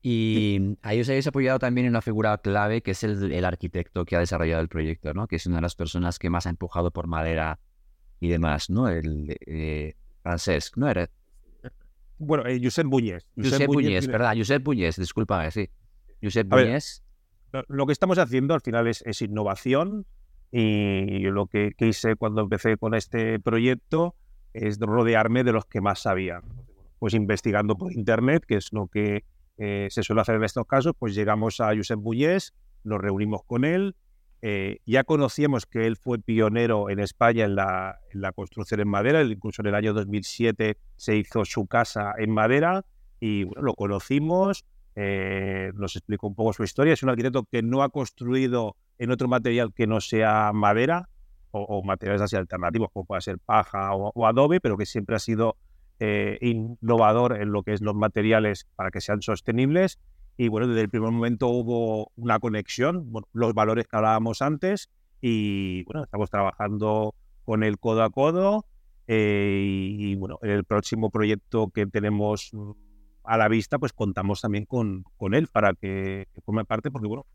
Y 0.00 0.76
ahí 0.82 1.00
os 1.00 1.08
habéis 1.08 1.26
apoyado 1.26 1.58
también 1.58 1.86
en 1.86 1.92
una 1.92 2.02
figura 2.02 2.38
clave 2.38 2.82
que 2.82 2.92
es 2.92 3.02
el, 3.02 3.32
el, 3.32 3.44
arquitecto 3.44 4.04
que 4.04 4.14
ha 4.14 4.20
desarrollado 4.20 4.62
el 4.62 4.68
proyecto, 4.68 5.12
¿no? 5.12 5.26
Que 5.26 5.36
es 5.36 5.46
una 5.46 5.56
de 5.56 5.62
las 5.62 5.74
personas 5.74 6.18
que 6.18 6.30
más 6.30 6.46
ha 6.46 6.50
empujado 6.50 6.92
por 6.92 7.08
madera 7.08 7.58
y 8.20 8.28
demás, 8.28 8.70
¿no? 8.70 8.88
El 8.88 9.36
eh, 9.46 9.94
francés, 10.22 10.72
¿no 10.76 10.88
era? 10.88 11.08
Bueno, 12.18 12.46
eh, 12.46 12.60
Josep 12.62 12.86
Buñés. 12.86 13.26
Josep, 13.36 13.66
Buñés, 13.66 14.06
¿verdad? 14.06 14.34
Josep 14.36 14.62
Buñés, 14.62 14.96
disculpa, 14.96 15.50
sí. 15.50 15.68
Josep 16.22 16.48
Buñés. 16.48 17.02
lo 17.68 17.86
que 17.86 17.92
estamos 17.92 18.18
haciendo 18.18 18.54
al 18.54 18.60
final 18.60 18.88
es, 18.88 19.02
es 19.06 19.22
innovación 19.22 20.04
y 20.50 21.20
lo 21.20 21.46
que, 21.46 21.74
hice 21.78 22.16
cuando 22.16 22.40
empecé 22.42 22.76
con 22.76 22.94
este 22.94 23.38
proyecto 23.38 24.14
es 24.54 24.78
rodearme 24.78 25.44
de 25.44 25.52
los 25.52 25.66
que 25.66 25.80
más 25.80 26.00
sabían. 26.00 26.42
Pues 26.98 27.14
investigando 27.14 27.76
por 27.76 27.92
internet, 27.92 28.44
que 28.46 28.56
es 28.56 28.72
lo 28.72 28.88
que 28.88 29.24
eh, 29.58 29.88
se 29.90 30.02
suele 30.02 30.22
hacer 30.22 30.36
en 30.36 30.44
estos 30.44 30.66
casos, 30.66 30.94
pues 30.98 31.14
llegamos 31.14 31.60
a 31.60 31.74
Josep 31.76 32.00
Buñés, 32.00 32.54
nos 32.82 33.00
reunimos 33.00 33.42
con 33.44 33.64
él, 33.64 33.94
eh, 34.40 34.78
ya 34.86 35.02
conocíamos 35.02 35.66
que 35.66 35.86
él 35.86 35.96
fue 35.96 36.18
pionero 36.18 36.90
en 36.90 37.00
España 37.00 37.44
en 37.44 37.56
la, 37.56 37.98
construcción 38.34 38.80
en 38.80 38.88
madera, 38.88 39.22
incluso 39.22 39.62
en 39.62 39.68
el 39.68 39.74
año 39.74 39.92
2007 39.92 40.76
se 40.96 41.16
hizo 41.16 41.44
su 41.44 41.66
casa 41.66 42.12
en 42.16 42.30
madera 42.30 42.84
y 43.20 43.46
lo 43.60 43.74
conocimos, 43.74 44.64
eh, 44.94 45.72
nos 45.74 45.96
explicó 45.96 46.28
un 46.28 46.36
poco 46.36 46.52
su 46.52 46.62
historia. 46.62 46.92
Es 46.92 47.02
un 47.02 47.08
arquitecto 47.08 47.44
que 47.50 47.62
no 47.62 47.82
ha 47.82 47.88
construido 47.88 48.76
en 48.98 49.10
otro 49.10 49.26
material 49.26 49.72
que 49.74 49.86
no 49.88 50.00
sea 50.00 50.52
madera 50.52 51.08
o, 51.50 51.82
materiales 51.82 52.22
así 52.22 52.36
alternativos, 52.36 52.90
como 52.92 53.06
puede 53.06 53.22
ser 53.22 53.38
paja 53.38 53.94
o, 53.94 54.26
adobe, 54.26 54.60
pero 54.60 54.76
que 54.76 54.86
siempre 54.86 55.16
ha 55.16 55.18
sido 55.18 55.56
eh, 55.98 56.38
innovador 56.42 57.40
en 57.40 57.50
lo 57.50 57.62
que 57.62 57.72
es 57.72 57.80
los 57.80 57.94
materiales 57.94 58.68
para 58.76 58.90
que 58.90 59.00
sean 59.00 59.22
sostenibles 59.22 59.98
y 60.38 60.46
bueno, 60.48 60.68
desde 60.68 60.82
el 60.82 60.88
primer 60.88 61.10
momento 61.10 61.48
hubo 61.48 62.12
una 62.16 62.38
conexión, 62.38 63.12
los 63.32 63.54
valores 63.54 63.88
que 63.88 63.96
hablábamos 63.96 64.40
antes 64.40 64.88
y 65.20 65.82
bueno, 65.82 66.04
estamos 66.04 66.30
trabajando 66.30 67.16
con 67.44 67.64
el 67.64 67.78
codo 67.78 68.04
a 68.04 68.10
codo 68.10 68.64
eh, 69.08 69.64
y, 69.98 70.14
bueno, 70.14 70.38
en 70.42 70.50
el 70.50 70.64
próximo 70.64 71.10
proyecto 71.10 71.70
que 71.70 71.86
tenemos 71.86 72.52
a 73.24 73.36
la 73.36 73.48
vista, 73.48 73.80
pues 73.80 73.92
contamos 73.92 74.40
también 74.40 74.64
con, 74.64 75.02
con 75.16 75.34
él 75.34 75.48
para 75.48 75.74
que, 75.74 76.28
forme 76.44 76.64
parte, 76.64 76.92
porque 76.92 77.08
bueno, 77.08 77.26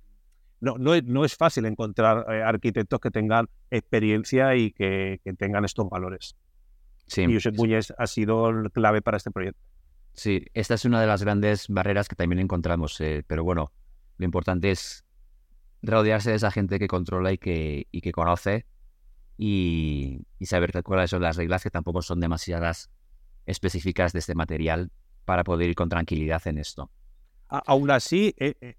no, 0.61 0.77
no, 0.77 0.93
es, 0.93 1.03
no 1.03 1.25
es 1.25 1.35
fácil 1.35 1.65
encontrar 1.65 2.25
eh, 2.33 2.41
arquitectos 2.41 3.01
que 3.01 3.11
tengan 3.11 3.49
experiencia 3.69 4.55
y 4.55 4.71
que, 4.71 5.19
tengan 5.37 5.65
estos 5.65 5.89
valores. 5.89 6.37
Sí, 7.05 7.23
y 7.23 7.33
Josep 7.33 7.57
Muñez 7.57 7.93
ha 7.97 8.07
sido 8.07 8.49
clave 8.71 9.01
para 9.01 9.17
este 9.17 9.29
proyecto. 9.29 9.72
Sí, 10.13 10.45
esta 10.53 10.75
es 10.75 10.85
una 10.85 11.01
de 11.01 11.07
las 11.07 11.23
grandes 11.23 11.67
barreras 11.69 12.07
que 12.07 12.15
también 12.15 12.39
encontramos, 12.39 12.99
eh, 13.01 13.23
pero 13.27 13.43
bueno, 13.43 13.71
lo 14.17 14.25
importante 14.25 14.69
es 14.69 15.03
rodearse 15.81 16.29
de 16.29 16.35
esa 16.35 16.51
gente 16.51 16.79
que 16.79 16.87
controla 16.87 17.31
y 17.31 17.37
que, 17.37 17.87
y 17.91 18.01
que 18.01 18.11
conoce 18.11 18.65
y, 19.37 20.25
saber 20.41 20.83
cuáles 20.83 21.09
son 21.09 21.21
las 21.21 21.35
reglas 21.35 21.63
que 21.63 21.71
tampoco 21.71 22.01
son 22.01 22.19
demasiadas 22.19 22.91
específicas 23.45 24.13
de 24.13 24.19
este 24.19 24.35
material 24.35 24.91
para 25.25 25.43
poder 25.43 25.69
ir 25.69 25.75
con 25.75 25.89
tranquilidad 25.89 26.45
en 26.47 26.59
esto. 26.59 26.91
aún 27.47 27.89
así, 27.89 28.33
eh, 28.37 28.55
eh, 28.61 28.75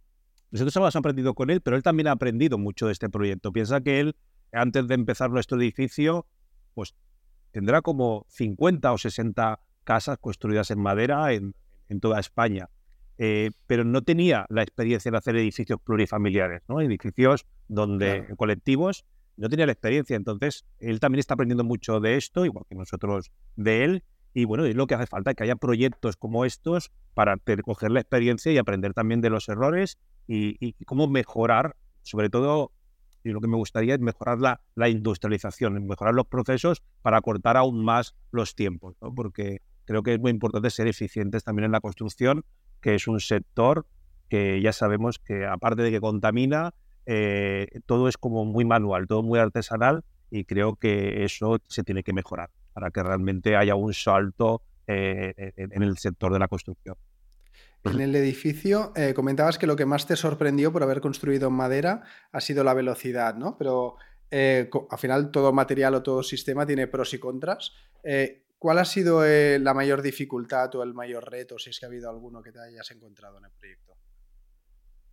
nosotros 0.50 0.76
hemos 0.76 0.94
aprendido 0.96 1.34
con 1.34 1.50
él, 1.50 1.60
pero 1.60 1.76
él 1.76 1.82
también 1.82 2.06
ha 2.06 2.12
aprendido 2.12 2.58
mucho 2.58 2.86
de 2.86 2.92
este 2.92 3.08
proyecto. 3.08 3.52
Piensa 3.52 3.80
que 3.80 4.00
él, 4.00 4.16
antes 4.52 4.86
de 4.86 4.94
empezar 4.94 5.30
nuestro 5.30 5.58
edificio, 5.58 6.26
pues 6.74 6.94
tendrá 7.50 7.82
como 7.82 8.24
50 8.28 8.92
o 8.92 8.98
60 8.98 9.60
casas 9.84 10.18
construidas 10.18 10.70
en 10.70 10.80
madera 10.80 11.32
en, 11.32 11.54
toda 12.00 12.18
España. 12.18 12.68
Eh, 13.18 13.52
pero 13.68 13.84
no 13.84 14.02
tenía 14.02 14.46
la 14.48 14.62
experiencia 14.62 15.08
en 15.08 15.14
hacer 15.14 15.36
edificios 15.36 15.78
plurifamiliares, 15.80 16.62
¿no? 16.68 16.80
edificios 16.80 17.46
donde 17.68 18.26
colectivos, 18.36 19.04
no 19.36 19.48
tenía 19.48 19.66
la 19.66 19.72
experiencia. 19.72 20.16
Entonces, 20.16 20.64
él 20.78 21.00
también 21.00 21.20
está 21.20 21.34
aprendiendo 21.34 21.64
mucho 21.64 22.00
de 22.00 22.16
esto, 22.16 22.44
igual 22.44 22.64
que 22.68 22.74
nosotros 22.74 23.30
de 23.56 23.84
él. 23.84 24.04
Y 24.32 24.44
bueno, 24.46 24.64
es 24.64 24.74
lo 24.74 24.86
que 24.86 24.94
hace 24.94 25.06
falta, 25.06 25.34
que 25.34 25.44
haya 25.44 25.56
proyectos 25.56 26.16
como 26.16 26.44
estos 26.44 26.90
para 27.14 27.36
coger 27.62 27.92
la 27.92 28.00
experiencia 28.00 28.50
y 28.50 28.58
aprender 28.58 28.92
también 28.92 29.20
de 29.20 29.30
los 29.30 29.48
errores 29.48 29.98
y, 30.26 30.72
cómo 30.84 31.06
mejorar, 31.06 31.76
sobre 32.02 32.30
todo, 32.30 32.72
y 33.22 33.30
lo 33.30 33.40
que 33.40 33.46
me 33.46 33.56
gustaría 33.56 33.94
es 33.94 34.00
mejorar 34.00 34.38
la, 34.40 34.60
la 34.74 34.88
industrialización, 34.88 35.86
mejorar 35.86 36.14
los 36.14 36.26
procesos 36.26 36.82
para 37.02 37.20
cortar 37.20 37.56
aún 37.56 37.84
más 37.84 38.16
los 38.32 38.56
tiempos, 38.56 38.96
porque 39.14 39.60
creo 39.84 40.02
que 40.02 40.14
es 40.14 40.20
muy 40.20 40.30
importante 40.30 40.70
ser 40.70 40.86
eficientes 40.86 41.44
también 41.44 41.66
en 41.66 41.72
la 41.72 41.80
construcción, 41.80 42.44
que 42.80 42.94
es 42.94 43.06
un 43.08 43.20
sector 43.20 43.86
que 44.28 44.60
ya 44.60 44.72
sabemos 44.72 45.18
que 45.18 45.46
aparte 45.46 45.82
de 45.82 45.90
que 45.90 46.00
contamina, 46.00 46.74
eh, 47.06 47.68
todo 47.86 48.08
es 48.08 48.16
como 48.16 48.44
muy 48.44 48.64
manual, 48.64 49.06
todo 49.06 49.22
muy 49.22 49.38
artesanal 49.38 50.04
y 50.30 50.44
creo 50.44 50.76
que 50.76 51.24
eso 51.24 51.58
se 51.68 51.82
tiene 51.82 52.02
que 52.02 52.12
mejorar 52.12 52.50
para 52.72 52.90
que 52.90 53.02
realmente 53.02 53.56
haya 53.56 53.74
un 53.74 53.94
salto 53.94 54.62
eh, 54.86 55.52
en 55.56 55.82
el 55.82 55.98
sector 55.98 56.32
de 56.32 56.38
la 56.38 56.48
construcción. 56.48 56.96
En 57.84 58.00
el 58.00 58.16
edificio 58.16 58.92
eh, 58.96 59.12
comentabas 59.14 59.58
que 59.58 59.66
lo 59.66 59.76
que 59.76 59.84
más 59.84 60.06
te 60.06 60.16
sorprendió 60.16 60.72
por 60.72 60.82
haber 60.82 61.02
construido 61.02 61.48
en 61.48 61.54
madera 61.54 62.02
ha 62.32 62.40
sido 62.40 62.64
la 62.64 62.72
velocidad, 62.74 63.36
¿no? 63.36 63.56
Pero 63.58 63.96
al 64.32 64.98
final 64.98 65.30
todo 65.30 65.52
material 65.52 65.94
o 65.94 66.02
todo 66.02 66.24
sistema 66.24 66.66
tiene 66.66 66.88
pros 66.88 67.14
y 67.14 67.18
contras. 67.18 67.72
¿Cuál 68.64 68.78
ha 68.78 68.86
sido 68.86 69.22
la 69.26 69.74
mayor 69.74 70.00
dificultad 70.00 70.74
o 70.74 70.82
el 70.82 70.94
mayor 70.94 71.30
reto, 71.30 71.58
si 71.58 71.68
es 71.68 71.78
que 71.78 71.84
ha 71.84 71.88
habido 71.90 72.08
alguno 72.08 72.42
que 72.42 72.50
te 72.50 72.60
hayas 72.60 72.90
encontrado 72.92 73.36
en 73.36 73.44
el 73.44 73.50
proyecto? 73.50 73.92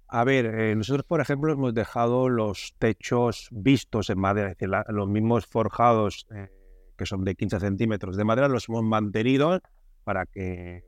A 0.07 0.23
ver, 0.23 0.45
eh, 0.45 0.73
nosotros, 0.73 1.03
por 1.05 1.19
ejemplo, 1.19 1.51
hemos 1.51 1.73
dejado 1.73 2.29
los 2.29 2.73
techos 2.79 3.49
vistos 3.51 4.09
en 4.09 4.19
madera, 4.19 4.51
es 4.51 4.57
decir, 4.57 4.69
los 4.87 5.09
mismos 5.09 5.47
forjados 5.47 6.27
eh, 6.33 6.47
que 6.97 7.05
son 7.05 7.25
de 7.25 7.35
15 7.35 7.59
centímetros 7.59 8.15
de 8.15 8.23
madera, 8.23 8.47
los 8.47 8.69
hemos 8.69 8.83
mantenido 8.83 9.59
para 10.05 10.25
que, 10.27 10.85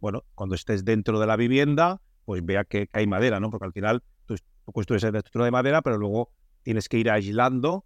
bueno, 0.00 0.22
cuando 0.34 0.54
estés 0.54 0.86
dentro 0.86 1.20
de 1.20 1.26
la 1.26 1.36
vivienda, 1.36 2.00
pues 2.24 2.42
vea 2.42 2.64
que, 2.64 2.88
hay 2.94 3.06
madera, 3.06 3.38
¿no? 3.38 3.50
Porque 3.50 3.66
al 3.66 3.72
final 3.74 4.02
tú, 4.24 4.36
construyes 4.64 5.04
el 5.04 5.14
estructura 5.14 5.44
de 5.44 5.50
madera, 5.50 5.82
pero 5.82 5.98
luego 5.98 6.30
tienes 6.62 6.88
que 6.88 6.96
ir 6.96 7.10
aislando 7.10 7.84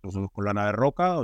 pues, 0.00 0.14
con 0.32 0.44
lana 0.44 0.66
de 0.66 0.72
roca 0.74 1.16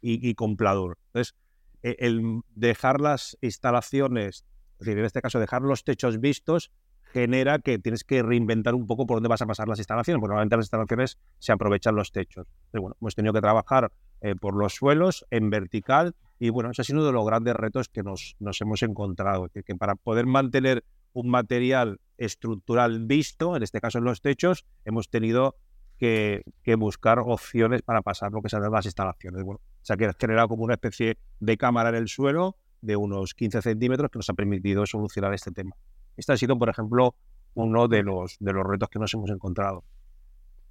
y, 0.00 0.26
y 0.30 0.34
con 0.34 0.56
pladur. 0.56 0.96
Entonces, 1.08 1.34
el 1.82 2.40
dejar 2.54 3.00
las 3.00 3.38
instalaciones, 3.40 4.44
es 4.80 4.86
decir, 4.86 4.98
en 4.98 5.04
este 5.04 5.22
caso 5.22 5.38
dejar 5.38 5.62
los 5.62 5.84
techos 5.84 6.20
vistos, 6.20 6.70
genera 7.12 7.58
que 7.58 7.78
tienes 7.78 8.04
que 8.04 8.22
reinventar 8.22 8.74
un 8.74 8.86
poco 8.86 9.06
por 9.06 9.16
dónde 9.16 9.28
vas 9.28 9.42
a 9.42 9.46
pasar 9.46 9.68
las 9.68 9.78
instalaciones, 9.78 10.20
porque 10.20 10.30
normalmente 10.30 10.56
las 10.56 10.64
instalaciones 10.64 11.18
se 11.38 11.52
aprovechan 11.52 11.94
los 11.94 12.12
techos. 12.12 12.46
Pero 12.70 12.82
bueno, 12.82 12.96
hemos 13.00 13.14
tenido 13.14 13.32
que 13.32 13.40
trabajar 13.40 13.90
eh, 14.20 14.34
por 14.34 14.54
los 14.54 14.74
suelos 14.74 15.26
en 15.30 15.50
vertical 15.50 16.14
y 16.38 16.50
bueno, 16.50 16.70
ese 16.70 16.82
ha 16.82 16.84
sido 16.84 16.98
uno 16.98 17.06
de 17.06 17.12
los 17.12 17.26
grandes 17.26 17.54
retos 17.54 17.88
que 17.88 18.02
nos, 18.02 18.36
nos 18.38 18.60
hemos 18.60 18.82
encontrado, 18.82 19.48
que, 19.48 19.62
que 19.62 19.74
para 19.74 19.94
poder 19.94 20.26
mantener 20.26 20.84
un 21.12 21.30
material 21.30 22.00
estructural 22.16 23.04
visto, 23.06 23.56
en 23.56 23.62
este 23.62 23.80
caso 23.80 23.98
en 23.98 24.04
los 24.04 24.20
techos, 24.20 24.66
hemos 24.84 25.08
tenido 25.08 25.56
que, 25.98 26.42
que 26.62 26.74
buscar 26.76 27.18
opciones 27.18 27.82
para 27.82 28.02
pasar 28.02 28.32
lo 28.32 28.40
que 28.40 28.48
son 28.48 28.62
las 28.70 28.86
instalaciones. 28.86 29.42
Bueno, 29.42 29.60
se 29.82 29.92
ha 29.92 29.96
generado 29.96 30.48
como 30.48 30.64
una 30.64 30.74
especie 30.74 31.18
de 31.40 31.56
cámara 31.56 31.90
en 31.90 31.96
el 31.96 32.08
suelo 32.08 32.56
de 32.80 32.96
unos 32.96 33.34
15 33.34 33.62
centímetros 33.62 34.10
que 34.10 34.18
nos 34.18 34.30
ha 34.30 34.34
permitido 34.34 34.86
solucionar 34.86 35.34
este 35.34 35.50
tema. 35.50 35.72
Este 36.16 36.32
ha 36.32 36.36
sido, 36.36 36.58
por 36.58 36.68
ejemplo, 36.68 37.14
uno 37.54 37.88
de 37.88 38.02
los, 38.02 38.36
de 38.38 38.52
los 38.52 38.66
retos 38.66 38.88
que 38.88 38.98
nos 38.98 39.12
hemos 39.14 39.30
encontrado. 39.30 39.84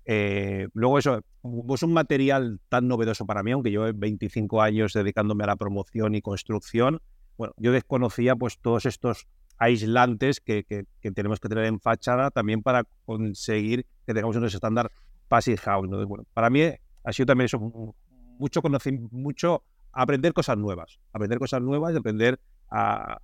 Eh, 0.05 0.69
luego 0.73 0.99
eso, 0.99 1.21
es 1.73 1.83
un 1.83 1.91
material 1.91 2.61
tan 2.69 2.87
novedoso 2.87 3.25
para 3.25 3.43
mí, 3.43 3.51
aunque 3.51 3.73
he 3.73 3.91
25 3.91 4.61
años 4.61 4.93
dedicándome 4.93 5.43
a 5.43 5.47
la 5.47 5.55
promoción 5.57 6.15
y 6.15 6.21
construcción, 6.21 7.01
bueno, 7.37 7.53
yo 7.57 7.71
desconocía 7.71 8.35
pues 8.35 8.57
todos 8.57 8.85
estos 8.85 9.27
aislantes 9.57 10.39
que, 10.39 10.63
que, 10.63 11.11
tenemos 11.11 11.39
que 11.39 11.49
tener 11.49 11.65
en 11.65 11.79
fachada 11.79 12.31
también 12.31 12.61
para 12.61 12.83
conseguir 13.05 13.85
que 14.05 14.13
tengamos 14.13 14.35
unos 14.37 14.53
estándar 14.53 14.91
passive 15.27 15.57
house. 15.57 15.87
Bueno, 15.87 16.25
para 16.33 16.49
mí 16.49 16.63
ha 16.63 17.13
sido 17.13 17.25
también 17.27 17.45
eso, 17.45 17.59
mucho 17.59 18.61
mucho 19.11 19.63
aprender 19.91 20.33
cosas 20.33 20.57
nuevas, 20.57 20.99
aprender 21.13 21.39
cosas 21.39 21.61
nuevas 21.61 21.93
y 21.93 21.97
aprender 21.97 22.39
a, 22.69 23.19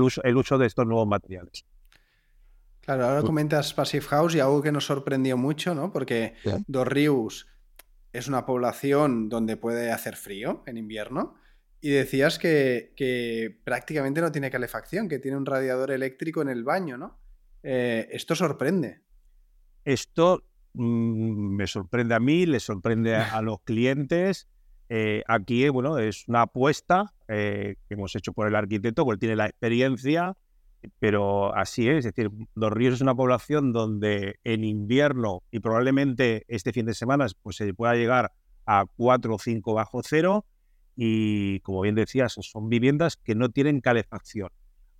uso, 0.00 0.22
el 0.22 0.36
uso 0.36 0.58
de 0.58 0.66
estos 0.66 0.86
nuevos 0.86 1.06
materiales. 1.06 1.64
Claro, 2.80 3.04
ahora 3.04 3.22
comentas 3.22 3.74
Passive 3.74 4.06
House 4.06 4.34
y 4.34 4.40
algo 4.40 4.62
que 4.62 4.72
nos 4.72 4.86
sorprendió 4.86 5.36
mucho, 5.36 5.74
¿no? 5.74 5.92
Porque 5.92 6.34
Dos 6.66 6.86
Ríos 6.86 7.46
es 8.12 8.28
una 8.28 8.46
población 8.46 9.28
donde 9.28 9.58
puede 9.58 9.92
hacer 9.92 10.16
frío 10.16 10.62
en 10.66 10.78
invierno 10.78 11.34
y 11.80 11.90
decías 11.90 12.38
que, 12.38 13.60
prácticamente 13.64 14.20
no 14.20 14.32
tiene 14.32 14.50
calefacción, 14.50 15.08
que 15.08 15.18
tiene 15.18 15.36
un 15.36 15.46
radiador 15.46 15.90
eléctrico 15.90 16.42
en 16.42 16.48
el 16.48 16.64
baño, 16.64 16.96
¿no? 16.96 17.18
Eh, 17.62 18.08
esto 18.10 18.34
sorprende. 18.34 19.02
Esto 19.84 20.44
mm, 20.74 21.56
me 21.56 21.66
sorprende 21.66 22.14
a 22.14 22.20
mí, 22.20 22.46
le 22.46 22.60
sorprende 22.60 23.16
a 23.16 23.40
los 23.42 23.60
clientes 23.62 24.48
eh, 24.88 25.22
aquí, 25.26 25.68
bueno, 25.68 25.98
es 25.98 26.26
una 26.28 26.42
apuesta 26.42 27.12
eh, 27.28 27.76
que 27.86 27.94
hemos 27.94 28.14
hecho 28.16 28.32
por 28.32 28.48
el 28.48 28.54
arquitecto, 28.54 29.04
porque 29.04 29.20
tiene 29.20 29.36
la 29.36 29.46
experiencia, 29.46 30.34
pero 30.98 31.54
así 31.54 31.88
es, 31.88 32.06
es 32.06 32.14
decir, 32.14 32.30
Los 32.54 32.72
Ríos 32.72 32.94
es 32.94 33.00
una 33.00 33.14
población 33.14 33.72
donde 33.72 34.36
en 34.44 34.64
invierno 34.64 35.42
y 35.50 35.60
probablemente 35.60 36.44
este 36.48 36.72
fin 36.72 36.86
de 36.86 36.94
semana 36.94 37.26
pues 37.42 37.56
se 37.56 37.74
pueda 37.74 37.94
llegar 37.94 38.32
a 38.64 38.84
4 38.96 39.34
o 39.34 39.38
5 39.38 39.74
bajo 39.74 40.00
cero 40.02 40.46
y 40.94 41.60
como 41.60 41.82
bien 41.82 41.94
decías, 41.94 42.36
son 42.40 42.68
viviendas 42.68 43.16
que 43.16 43.34
no 43.34 43.50
tienen 43.50 43.80
calefacción. 43.80 44.50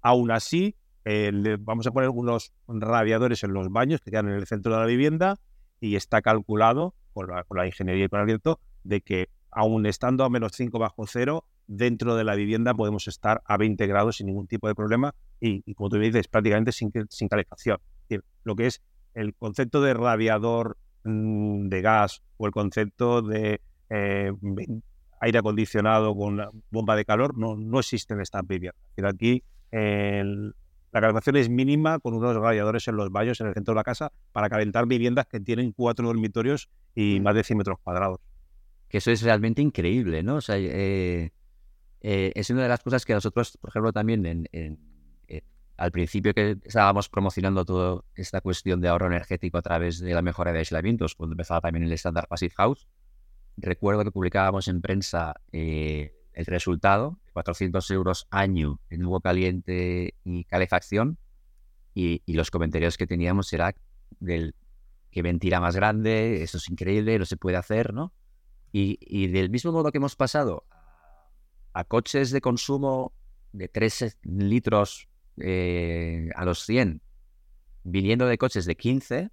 Aún 0.01 0.31
así, 0.31 0.77
eh, 1.05 1.57
vamos 1.61 1.87
a 1.87 1.93
poner 1.93 2.11
unos 2.11 2.53
radiadores 2.67 3.43
en 3.43 3.53
los 3.53 3.71
baños 3.71 4.01
que 4.01 4.11
quedan 4.11 4.29
en 4.29 4.35
el 4.35 4.47
centro 4.47 4.73
de 4.75 4.81
la 4.81 4.87
vivienda 4.87 5.37
y 5.81 5.97
está 5.97 6.23
calculado 6.23 6.95
por 7.13 7.29
la, 7.55 7.67
ingeniería 7.67 8.05
y 8.05 8.09
el 8.11 8.19
arquitecto 8.19 8.61
de 8.85 9.01
que 9.01 9.29
aún 9.51 9.87
estando 9.87 10.25
a 10.25 10.31
menos 10.31 10.53
5 10.55 10.79
bajo 10.79 11.07
cero, 11.07 11.45
dentro 11.67 12.17
de 12.17 12.25
la 12.25 12.35
vivienda 12.35 12.75
podemos 12.75 13.09
estar 13.09 13.43
a 13.45 13.57
20 13.57 13.87
grados 13.87 14.17
sin 14.17 14.27
ningún 14.27 14.47
tipo 14.47 14.69
de 14.69 14.75
problema 14.75 15.15
y, 15.41 15.75
como 15.75 15.91
tú 15.91 15.99
dices, 15.99 16.29
prácticamente 16.29 16.73
sin, 16.73 16.93
sin 17.09 17.29
calefacción. 17.29 17.79
lo 18.45 18.57
que 18.57 18.67
es 18.67 18.83
el 19.15 19.35
concepto 19.35 19.81
de 19.83 19.95
radiador 19.95 20.79
mm, 21.05 21.69
de 21.69 21.83
gas 21.83 22.23
o 22.37 22.47
el 22.47 22.53
concepto 22.53 23.23
de 23.23 23.61
eh, 23.91 24.33
aire 25.21 25.39
acondicionado 25.39 26.15
con 26.15 26.41
bomba 26.71 26.97
de 26.97 27.05
calor 27.05 27.37
no, 27.37 27.57
no 27.57 27.81
existe 27.81 28.15
en 28.15 28.21
estas 28.21 28.47
viviendas. 28.47 28.81
Aquí 29.03 29.43
la 30.93 31.01
calefacción 31.01 31.37
es 31.37 31.49
mínima 31.49 31.99
con 31.99 32.15
unos 32.15 32.37
radiadores 32.37 32.89
en 32.89 32.97
los 32.97 33.11
baños 33.11 33.41
en 33.41 33.49
el 33.49 33.55
centro 33.55 33.73
de 33.73 33.77
la 33.77 33.85
casa 33.85 34.13
para 34.33 34.49
calentar 34.49 34.87
viviendas 34.87 35.27
que 35.27 35.41
tienen 35.41 35.73
cuatro 35.73 36.07
dormitorios 36.07 36.69
y 36.95 37.19
mm. 37.21 37.23
más 37.23 37.35
de 37.35 37.45
100 37.45 37.59
metros 37.59 37.79
cuadrados 37.83 38.21
que 38.89 38.99
eso 38.99 39.11
es 39.11 39.23
realmente 39.23 39.63
increíble, 39.63 40.23
¿no? 40.23 40.37
O 40.37 40.41
sea, 40.41 40.57
eh, 40.59 41.31
eh, 42.01 42.33
es 42.35 42.51
una 42.51 42.63
de 42.63 42.69
las 42.69 42.81
cosas 42.81 43.05
que 43.05 43.13
nosotros, 43.13 43.59
por 43.61 43.71
ejemplo, 43.71 43.93
también 43.93 44.49
en, 44.51 44.79
al 45.77 45.93
principio 45.93 46.35
que 46.35 46.59
estábamos 46.65 47.09
promocionando 47.09 47.65
toda 47.65 48.03
esta 48.17 48.41
cuestión 48.41 48.81
de 48.81 48.89
ahorro 48.89 49.07
energético 49.07 49.59
a 49.59 49.63
través 49.63 50.01
de 50.01 50.13
la 50.13 50.23
mejora 50.23 50.53
de 50.53 50.59
aislamientos, 50.59 51.15
cuando 51.15 51.35
empezaba 51.35 51.61
también 51.61 51.85
el 51.85 51.93
estándar 51.93 52.27
Passive 52.27 52.53
House, 52.57 52.89
recuerdo 53.57 54.03
que 54.03 54.11
publicábamos 54.11 54.67
en 54.67 54.81
prensa 54.81 55.35
eh, 55.53 56.18
el 56.39 56.47
resultado, 56.47 57.19
400 57.33 57.91
euros 57.91 58.29
año 58.31 58.79
en 58.91 59.03
agua 59.03 59.21
caliente 59.21 60.15
y 60.23 60.45
calefacción, 60.45 61.19
y, 61.95 62.23
y, 62.27 62.35
los 62.35 62.53
comentarios 62.53 62.97
que 62.97 63.09
teníamos 63.09 63.53
era 63.53 63.75
del 64.21 64.55
que 65.11 65.23
ventila 65.23 65.61
más 65.61 65.75
grande, 65.75 66.45
eso 66.45 66.59
es 66.59 66.71
increíble, 66.71 67.19
no 67.19 67.25
se 67.25 67.37
puede 67.37 67.57
hacer, 67.57 67.93
¿no? 67.93 68.13
Y, 68.71 69.27
del 69.29 69.51
mismo 69.51 69.73
modo 69.73 69.91
que 69.91 69.99
hemos 69.99 70.15
pasado 70.15 70.65
a, 71.73 71.85
coches 71.85 72.31
de 72.31 72.41
consumo 72.41 73.13
de 73.53 73.67
3 73.67 74.19
litros 74.23 75.09
eh, 75.39 76.31
a 76.37 76.45
los 76.45 76.65
100, 76.65 77.03
viniendo 77.83 78.27
de 78.27 78.39
coches 78.39 78.65
de 78.65 78.77
15, 78.77 79.31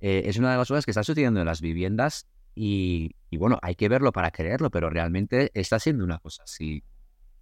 eh, 0.00 0.22
es 0.24 0.38
una 0.38 0.50
de 0.50 0.58
las 0.58 0.66
cosas 0.66 0.84
que 0.84 0.90
está 0.90 1.04
sucediendo 1.04 1.38
en 1.38 1.46
las 1.46 1.60
viviendas 1.60 2.26
y, 2.54 3.14
bueno, 3.32 3.58
hay 3.62 3.74
que 3.74 3.88
verlo 3.88 4.12
para 4.12 4.30
creerlo, 4.30 4.70
pero 4.70 4.90
realmente 4.90 5.50
está 5.54 5.78
siendo 5.78 6.04
una 6.04 6.18
cosa 6.18 6.42
así 6.42 6.82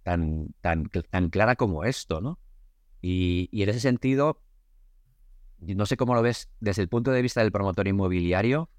tan, 0.03 0.53
tan, 0.61 0.89
tan 1.09 1.29
clara 1.29 1.55
como 1.55 1.83
esto, 1.83 2.21
¿no? 2.21 2.39
Y, 3.01 3.49
en 3.51 3.69
ese 3.69 3.79
sentido, 3.79 4.41
no 5.59 5.85
sé 5.85 5.97
cómo 5.97 6.15
lo 6.15 6.21
ves 6.21 6.49
desde 6.59 6.81
el 6.81 6.89
punto 6.89 7.11
de 7.11 7.21
vista 7.21 7.41
del 7.41 7.51
promotor 7.51 7.87
inmobiliario, 7.87 8.69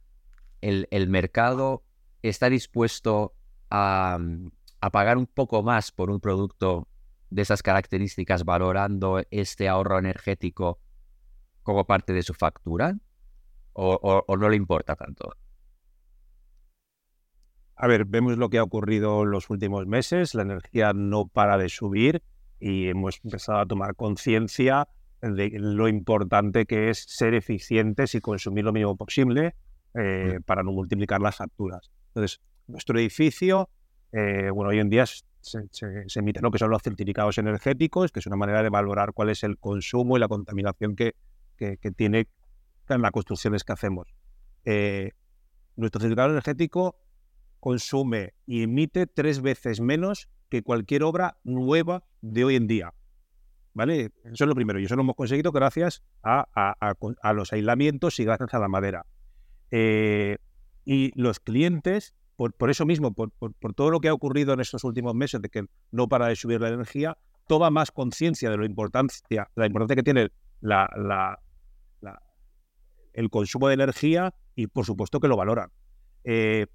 el, 0.60 0.88
el 0.90 1.08
mercado 1.08 1.84
está 2.22 2.48
dispuesto 2.50 3.34
a, 3.70 4.18
a 4.80 4.90
pagar 4.90 5.18
un 5.18 5.26
poco 5.26 5.62
más 5.62 5.92
por 5.92 6.10
un 6.10 6.20
producto 6.20 6.88
de 7.30 7.42
esas 7.42 7.62
características 7.62 8.44
valorando 8.44 9.22
este 9.30 9.68
ahorro 9.68 9.98
energético 9.98 10.80
como 11.62 11.86
parte 11.86 12.12
de 12.12 12.22
su 12.22 12.34
factura? 12.34 12.96
¿O, 13.72 14.24
no 14.36 14.48
le 14.48 14.56
importa 14.56 14.96
tanto? 14.96 15.36
A 17.82 17.86
ver, 17.86 18.04
vemos 18.04 18.36
lo 18.36 18.50
que 18.50 18.58
ha 18.58 18.62
ocurrido 18.62 19.22
en 19.22 19.30
los 19.30 19.48
últimos 19.48 19.86
meses. 19.86 20.34
La 20.34 20.42
energía 20.42 20.92
no 20.92 21.28
para 21.28 21.56
de 21.56 21.70
subir 21.70 22.22
y 22.58 22.88
hemos 22.88 23.20
empezado 23.24 23.58
a 23.58 23.64
tomar 23.64 23.94
conciencia 23.94 24.86
de 25.22 25.50
lo 25.58 25.88
importante 25.88 26.66
que 26.66 26.90
es 26.90 27.06
ser 27.08 27.32
eficientes 27.32 28.14
y 28.14 28.20
consumir 28.20 28.66
lo 28.66 28.74
mínimo 28.74 28.98
posible 28.98 29.54
eh, 29.94 30.36
mm. 30.38 30.42
para 30.42 30.62
no 30.62 30.72
multiplicar 30.72 31.22
las 31.22 31.36
facturas. 31.36 31.90
Entonces, 32.08 32.42
nuestro 32.66 32.98
edificio, 32.98 33.70
eh, 34.12 34.50
bueno, 34.50 34.72
hoy 34.72 34.78
en 34.78 34.90
día 34.90 35.06
se, 35.06 35.62
emiten 36.16 36.42
lo 36.42 36.50
que 36.50 36.58
son 36.58 36.70
los 36.70 36.82
certificados 36.82 37.38
energéticos, 37.38 38.12
que 38.12 38.20
es 38.20 38.26
una 38.26 38.36
manera 38.36 38.62
de 38.62 38.68
valorar 38.68 39.14
cuál 39.14 39.30
es 39.30 39.42
el 39.42 39.56
consumo 39.56 40.18
y 40.18 40.20
la 40.20 40.28
contaminación 40.28 40.96
que, 40.96 41.14
que, 41.56 41.78
tiene 41.96 42.28
en 42.90 43.00
las 43.00 43.10
construcciones 43.10 43.64
que 43.64 43.72
hacemos. 43.72 44.12
Eh, 44.66 45.12
nuestro 45.76 45.98
certificado 45.98 46.28
energético 46.28 46.96
consume 47.60 48.34
y 48.46 48.62
emite 48.62 49.06
tres 49.06 49.40
veces 49.42 49.80
menos 49.80 50.28
que 50.48 50.62
cualquier 50.62 51.04
obra 51.04 51.38
nueva 51.44 52.04
de 52.20 52.44
hoy 52.44 52.56
en 52.56 52.66
día. 52.66 52.94
¿Vale? 53.72 54.10
Eso 54.24 54.44
es 54.44 54.48
lo 54.48 54.54
primero. 54.54 54.80
Y 54.80 54.84
eso 54.84 54.96
lo 54.96 55.02
hemos 55.02 55.14
conseguido 55.14 55.52
gracias 55.52 56.02
a, 56.24 56.48
a, 56.52 57.32
los 57.32 57.52
aislamientos 57.52 58.18
y 58.18 58.24
gracias 58.24 58.52
a 58.52 58.58
la 58.58 58.68
madera. 58.68 59.06
Eh, 59.70 60.38
y 60.84 61.12
los 61.14 61.38
clientes 61.38 62.14
por, 62.48 62.70
eso 62.70 62.86
mismo, 62.86 63.12
por, 63.12 63.32
todo 63.74 63.90
lo 63.90 64.00
que 64.00 64.08
ha 64.08 64.14
ocurrido 64.14 64.54
en 64.54 64.60
estos 64.60 64.84
últimos 64.84 65.14
meses, 65.14 65.42
de 65.42 65.50
que 65.50 65.66
no 65.90 66.08
para 66.08 66.28
de 66.28 66.36
subir 66.36 66.60
la 66.60 66.68
energía, 66.68 67.18
toma 67.46 67.68
más 67.68 67.90
conciencia 67.90 68.48
de 68.48 68.56
la 68.56 68.64
importancia, 68.64 69.50
la 69.56 69.66
importancia 69.66 69.96
que 69.96 70.02
tiene 70.02 70.30
la, 70.60 71.38
el 73.12 73.28
consumo 73.28 73.68
de 73.68 73.74
energía 73.74 74.32
y 74.54 74.68
por 74.68 74.86
supuesto 74.86 75.20
que 75.20 75.28
lo 75.28 75.36
valoran. 75.36 75.70
Eh, 76.24 76.66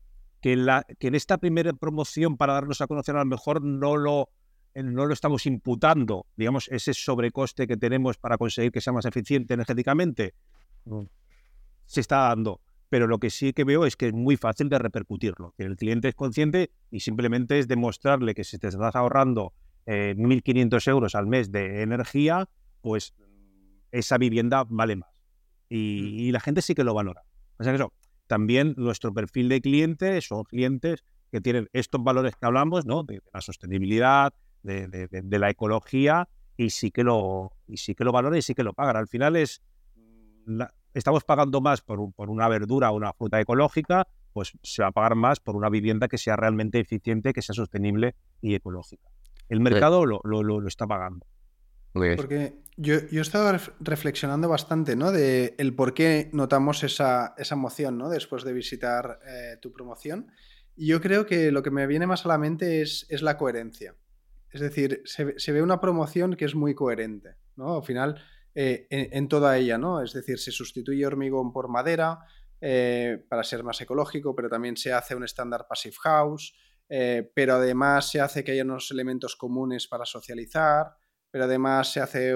que, 0.45 0.55
la, 0.55 0.85
que 0.99 1.07
en 1.07 1.15
esta 1.15 1.39
primera 1.39 1.73
promoción 1.73 2.37
para 2.37 2.53
darnos 2.53 2.79
a 2.79 2.85
conocer 2.85 3.15
a 3.15 3.19
lo 3.21 3.25
mejor 3.25 3.63
no 3.63 3.97
lo, 3.97 4.29
no 4.75 5.07
lo 5.07 5.11
estamos 5.11 5.47
imputando, 5.47 6.27
digamos, 6.35 6.67
ese 6.67 6.93
sobrecoste 6.93 7.65
que 7.65 7.77
tenemos 7.77 8.19
para 8.19 8.37
conseguir 8.37 8.71
que 8.71 8.79
sea 8.79 8.93
más 8.93 9.05
eficiente 9.05 9.55
energéticamente, 9.55 10.35
mm. 10.85 11.01
se 11.87 12.01
está 12.01 12.17
dando 12.27 12.61
pero 12.89 13.07
lo 13.07 13.17
que 13.17 13.31
sí 13.31 13.53
que 13.53 13.63
veo 13.63 13.87
es 13.87 13.95
que 13.97 14.09
es 14.09 14.13
muy 14.13 14.37
fácil 14.37 14.69
de 14.69 14.77
repercutirlo. 14.77 15.55
Que 15.57 15.63
el 15.63 15.75
cliente 15.75 16.09
es 16.09 16.15
consciente 16.15 16.69
y 16.91 16.99
simplemente 16.99 17.57
es 17.57 17.67
demostrarle 17.67 18.35
que 18.35 18.43
si 18.43 18.59
te 18.59 18.67
estás 18.67 18.95
ahorrando 18.95 19.51
1.500 19.87 20.87
eh, 20.87 20.91
euros 20.91 21.15
al 21.15 21.25
mes 21.25 21.51
de 21.51 21.81
energía, 21.81 22.47
pues 22.81 23.15
esa 23.91 24.19
vivienda 24.19 24.65
vale 24.69 24.97
más. 24.97 25.09
Y, 25.67 26.27
mm. 26.29 26.33
la 26.33 26.39
gente 26.39 26.61
sí 26.61 26.75
que 26.75 26.83
lo 26.83 26.93
valora. 26.93 27.23
O 27.57 27.63
sea 27.63 27.73
que 27.73 27.77
eso, 27.77 27.91
también 28.27 28.73
nuestro 28.77 29.13
perfil 29.13 29.49
de 29.49 29.61
clientes 29.61 30.25
son 30.25 30.43
clientes 30.43 31.03
que 31.31 31.41
tienen 31.41 31.69
estos 31.73 32.03
valores 32.03 32.35
que 32.35 32.45
hablamos, 32.45 32.85
¿no? 32.85 33.03
De, 33.03 33.21
la 33.33 33.41
sostenibilidad, 33.41 34.33
de, 34.63 35.39
la 35.39 35.49
ecología, 35.49 36.27
y 36.57 36.69
sí 36.69 36.91
que 36.91 37.03
lo, 37.03 37.51
y 37.67 37.77
sí 37.77 37.95
que 37.95 38.03
lo 38.03 38.11
valoran 38.11 38.39
y 38.39 38.41
sí 38.41 38.55
que 38.55 38.63
lo 38.63 38.73
pagan. 38.73 38.95
Al 38.95 39.07
final 39.07 39.35
es 39.35 39.61
la, 40.45 40.73
estamos 40.93 41.23
pagando 41.23 41.61
más 41.61 41.81
por, 41.81 42.13
por 42.13 42.29
una 42.29 42.47
verdura 42.47 42.91
o 42.91 42.95
una 42.95 43.13
fruta 43.13 43.39
ecológica, 43.39 44.07
pues 44.33 44.53
se 44.63 44.81
va 44.81 44.89
a 44.89 44.91
pagar 44.91 45.15
más 45.15 45.39
por 45.39 45.55
una 45.55 45.69
vivienda 45.69 46.07
que 46.07 46.17
sea 46.17 46.35
realmente 46.35 46.79
eficiente, 46.79 47.33
que 47.33 47.41
sea 47.41 47.53
sostenible 47.53 48.15
y 48.41 48.55
ecológica. 48.55 49.09
El 49.49 49.59
mercado 49.59 50.05
lo, 50.05 50.21
lo, 50.23 50.41
lo, 50.41 50.67
está 50.67 50.87
pagando. 50.87 51.25
Porque 52.17 52.53
yo, 52.75 52.95
yo, 53.09 53.19
he 53.19 53.21
estado 53.21 53.57
reflexionando 53.79 54.49
bastante, 54.49 54.97
¿no? 54.97 55.13
De 55.13 55.55
el 55.57 55.73
por 55.75 55.93
qué 55.93 56.29
notamos 56.33 56.83
esa, 56.83 57.33
esa 57.37 57.55
emoción, 57.55 57.97
¿no? 57.97 58.09
Después 58.09 58.43
de 58.43 58.51
visitar 58.51 59.19
eh, 59.25 59.57
tu 59.61 59.71
promoción. 59.71 60.27
Y 60.75 60.87
yo 60.87 60.99
creo 60.99 61.25
que 61.25 61.51
lo 61.51 61.63
que 61.63 61.71
me 61.71 61.87
viene 61.87 62.05
más 62.05 62.25
a 62.25 62.29
la 62.29 62.37
mente 62.37 62.81
es, 62.81 63.05
es 63.09 63.21
la 63.21 63.37
coherencia. 63.37 63.95
Es 64.51 64.59
decir, 64.59 65.03
se, 65.05 65.51
ve 65.51 65.61
una 65.61 65.79
promoción 65.79 66.35
que 66.35 66.45
es 66.45 66.53
muy 66.53 66.75
coherente, 66.75 67.35
¿no? 67.55 67.77
Al 67.77 67.83
final, 67.83 68.21
eh, 68.53 68.87
en, 68.89 69.27
toda 69.29 69.57
ella, 69.57 69.77
¿no? 69.77 70.01
Es 70.01 70.11
decir, 70.11 70.37
se 70.37 70.51
sustituye 70.51 71.05
hormigón 71.05 71.53
por 71.53 71.69
madera 71.69 72.19
eh, 72.59 73.25
para 73.29 73.43
ser 73.43 73.63
más 73.63 73.79
ecológico, 73.79 74.35
pero 74.35 74.49
también 74.49 74.75
se 74.75 74.91
hace 74.91 75.15
un 75.15 75.23
estándar 75.23 75.65
Passive 75.67 75.95
House, 76.03 76.53
pero 76.87 77.55
además 77.55 78.11
se 78.11 78.21
hace 78.21 78.43
que 78.43 78.51
haya 78.51 78.63
unos 78.63 78.91
elementos 78.91 79.35
comunes 79.35 79.87
para 79.87 80.05
socializar, 80.05 80.95
pero 81.35 81.43
además 81.43 81.91
se 81.91 81.99
hace 81.99 82.33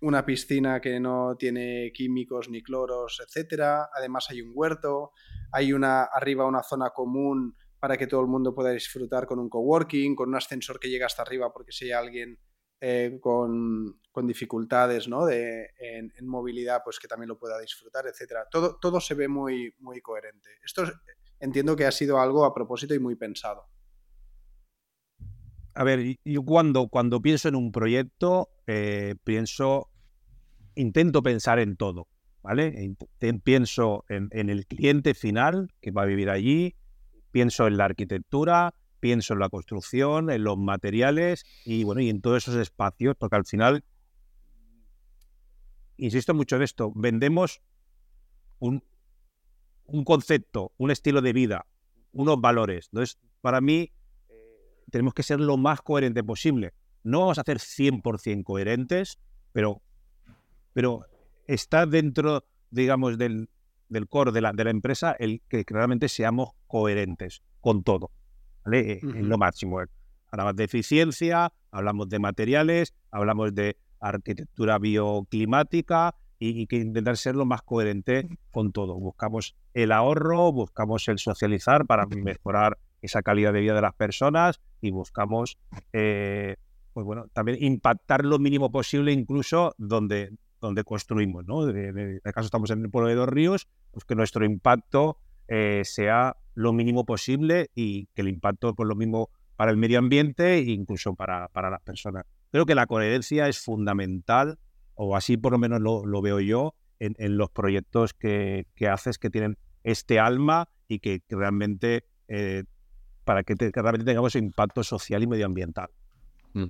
una 0.00 0.26
piscina 0.26 0.80
que 0.80 0.98
no 0.98 1.36
tiene 1.38 1.92
químicos 1.94 2.48
ni 2.48 2.64
cloros, 2.64 3.22
etcétera. 3.24 3.90
Además 3.94 4.26
hay 4.28 4.42
un 4.42 4.50
huerto, 4.52 5.12
hay 5.52 5.72
una 5.72 6.02
arriba 6.02 6.44
una 6.44 6.64
zona 6.64 6.90
común 6.90 7.56
para 7.78 7.96
que 7.96 8.08
todo 8.08 8.22
el 8.22 8.26
mundo 8.26 8.52
pueda 8.52 8.70
disfrutar 8.70 9.24
con 9.24 9.38
un 9.38 9.48
coworking, 9.48 10.16
con 10.16 10.30
un 10.30 10.34
ascensor 10.34 10.80
que 10.80 10.90
llega 10.90 11.06
hasta 11.06 11.22
arriba 11.22 11.52
porque 11.52 11.70
si 11.70 11.84
hay 11.84 11.92
alguien 11.92 12.40
eh, 12.80 13.20
con, 13.20 14.00
dificultades 14.24 15.06
¿no? 15.06 15.24
de, 15.26 15.70
en, 15.78 16.26
movilidad, 16.26 16.82
pues 16.82 16.98
que 16.98 17.06
también 17.06 17.28
lo 17.28 17.38
pueda 17.38 17.60
disfrutar, 17.60 18.08
etcétera. 18.08 18.48
Todo, 18.50 18.78
todo 18.80 19.00
se 19.00 19.14
ve 19.14 19.28
muy, 19.28 19.72
muy 19.78 20.00
coherente. 20.00 20.50
Esto 20.64 20.82
entiendo 21.38 21.76
que 21.76 21.86
ha 21.86 21.92
sido 21.92 22.18
algo 22.18 22.44
a 22.44 22.52
propósito 22.52 22.94
y 22.94 22.98
muy 22.98 23.14
pensado. 23.14 23.68
A 25.74 25.82
ver, 25.82 26.16
yo 26.24 26.44
cuando, 26.44 26.88
cuando 26.88 27.20
pienso 27.20 27.48
en 27.48 27.56
un 27.56 27.72
proyecto, 27.72 28.48
eh, 28.66 29.16
pienso, 29.24 29.90
intento 30.76 31.22
pensar 31.22 31.58
en 31.58 31.76
todo, 31.76 32.06
¿vale? 32.42 32.94
Pienso 33.42 34.04
en, 34.08 34.28
en 34.30 34.50
el 34.50 34.66
cliente 34.66 35.14
final 35.14 35.72
que 35.80 35.90
va 35.90 36.02
a 36.02 36.06
vivir 36.06 36.30
allí, 36.30 36.76
pienso 37.32 37.66
en 37.66 37.76
la 37.76 37.86
arquitectura, 37.86 38.74
pienso 39.00 39.34
en 39.34 39.40
la 39.40 39.48
construcción, 39.48 40.30
en 40.30 40.44
los 40.44 40.56
materiales 40.56 41.44
y 41.64 41.82
bueno, 41.82 42.00
y 42.00 42.08
en 42.08 42.20
todos 42.20 42.44
esos 42.44 42.54
espacios, 42.54 43.16
porque 43.18 43.36
al 43.36 43.44
final, 43.44 43.84
insisto 45.96 46.34
mucho 46.34 46.54
en 46.54 46.62
esto, 46.62 46.92
vendemos 46.94 47.60
un, 48.60 48.84
un 49.86 50.04
concepto, 50.04 50.72
un 50.76 50.92
estilo 50.92 51.20
de 51.20 51.32
vida, 51.32 51.66
unos 52.12 52.40
valores. 52.40 52.88
Entonces, 52.92 53.18
para 53.40 53.60
mí, 53.60 53.90
tenemos 54.94 55.12
que 55.12 55.24
ser 55.24 55.40
lo 55.40 55.56
más 55.56 55.82
coherente 55.82 56.22
posible. 56.22 56.72
No 57.02 57.18
vamos 57.18 57.38
a 57.38 57.40
hacer 57.40 57.58
100% 57.58 58.44
coherentes, 58.44 59.18
pero, 59.50 59.82
pero 60.72 61.04
está 61.48 61.84
dentro, 61.84 62.44
digamos, 62.70 63.18
del, 63.18 63.50
del 63.88 64.06
core 64.06 64.30
de 64.30 64.40
la, 64.40 64.52
de 64.52 64.62
la 64.62 64.70
empresa 64.70 65.16
el 65.18 65.42
que 65.48 65.64
realmente 65.66 66.08
seamos 66.08 66.50
coherentes 66.68 67.42
con 67.60 67.82
todo. 67.82 68.12
¿vale? 68.64 69.00
En 69.02 69.28
lo 69.28 69.36
máximo. 69.36 69.80
Hablamos 70.30 70.54
de 70.54 70.62
eficiencia, 70.62 71.52
hablamos 71.72 72.08
de 72.08 72.20
materiales, 72.20 72.94
hablamos 73.10 73.52
de 73.52 73.76
arquitectura 73.98 74.78
bioclimática 74.78 76.14
y, 76.38 76.68
que 76.68 76.76
intentar 76.76 77.16
ser 77.16 77.34
lo 77.34 77.46
más 77.46 77.62
coherente 77.62 78.28
con 78.52 78.70
todo. 78.70 78.94
Buscamos 78.94 79.56
el 79.72 79.90
ahorro, 79.90 80.52
buscamos 80.52 81.08
el 81.08 81.18
socializar 81.18 81.84
para 81.84 82.06
mejorar 82.06 82.78
esa 83.04 83.22
calidad 83.22 83.52
de 83.52 83.60
vida 83.60 83.74
de 83.74 83.82
las 83.82 83.94
personas 83.94 84.60
y 84.80 84.90
buscamos, 84.90 85.58
eh, 85.92 86.56
pues 86.92 87.04
bueno, 87.04 87.26
también 87.32 87.62
impactar 87.62 88.24
lo 88.24 88.38
mínimo 88.38 88.70
posible 88.70 89.12
incluso 89.12 89.74
donde, 89.78 90.30
donde 90.60 90.84
construimos, 90.84 91.44
¿no? 91.46 91.66
De, 91.66 92.20
caso 92.22 92.46
estamos 92.46 92.70
en 92.70 92.82
el 92.82 92.90
pueblo 92.90 93.08
de 93.08 93.16
Dos 93.16 93.28
Ríos, 93.28 93.68
pues 93.90 94.04
que 94.04 94.14
nuestro 94.14 94.44
impacto 94.44 95.18
eh, 95.48 95.82
sea 95.84 96.36
lo 96.54 96.72
mínimo 96.72 97.04
posible 97.04 97.70
y 97.74 98.06
que 98.14 98.22
el 98.22 98.28
impacto 98.28 98.74
pues, 98.74 98.88
lo 98.88 98.94
mismo 98.94 99.30
para 99.56 99.70
el 99.70 99.76
medio 99.76 99.98
ambiente 99.98 100.54
e 100.54 100.70
incluso 100.70 101.14
para, 101.14 101.48
para 101.48 101.70
las 101.70 101.80
personas. 101.82 102.24
Creo 102.50 102.66
que 102.66 102.74
la 102.74 102.86
coherencia 102.86 103.48
es 103.48 103.58
fundamental, 103.58 104.58
o 104.94 105.16
así 105.16 105.36
por 105.36 105.52
lo 105.52 105.58
menos 105.58 105.80
lo, 105.80 106.22
veo 106.22 106.38
yo, 106.38 106.74
en, 107.00 107.36
los 107.36 107.50
proyectos 107.50 108.14
que, 108.14 108.64
haces 108.88 109.18
que 109.18 109.28
tienen 109.28 109.58
este 109.82 110.20
alma 110.20 110.68
y 110.86 111.00
que, 111.00 111.20
realmente, 111.28 112.04
eh, 112.28 112.62
para 113.24 113.42
que, 113.42 113.54
realmente 113.54 114.04
tengamos 114.04 114.34
impacto 114.36 114.84
social 114.84 115.22
y 115.22 115.26
medioambiental. 115.26 115.88
Mm. 116.52 116.66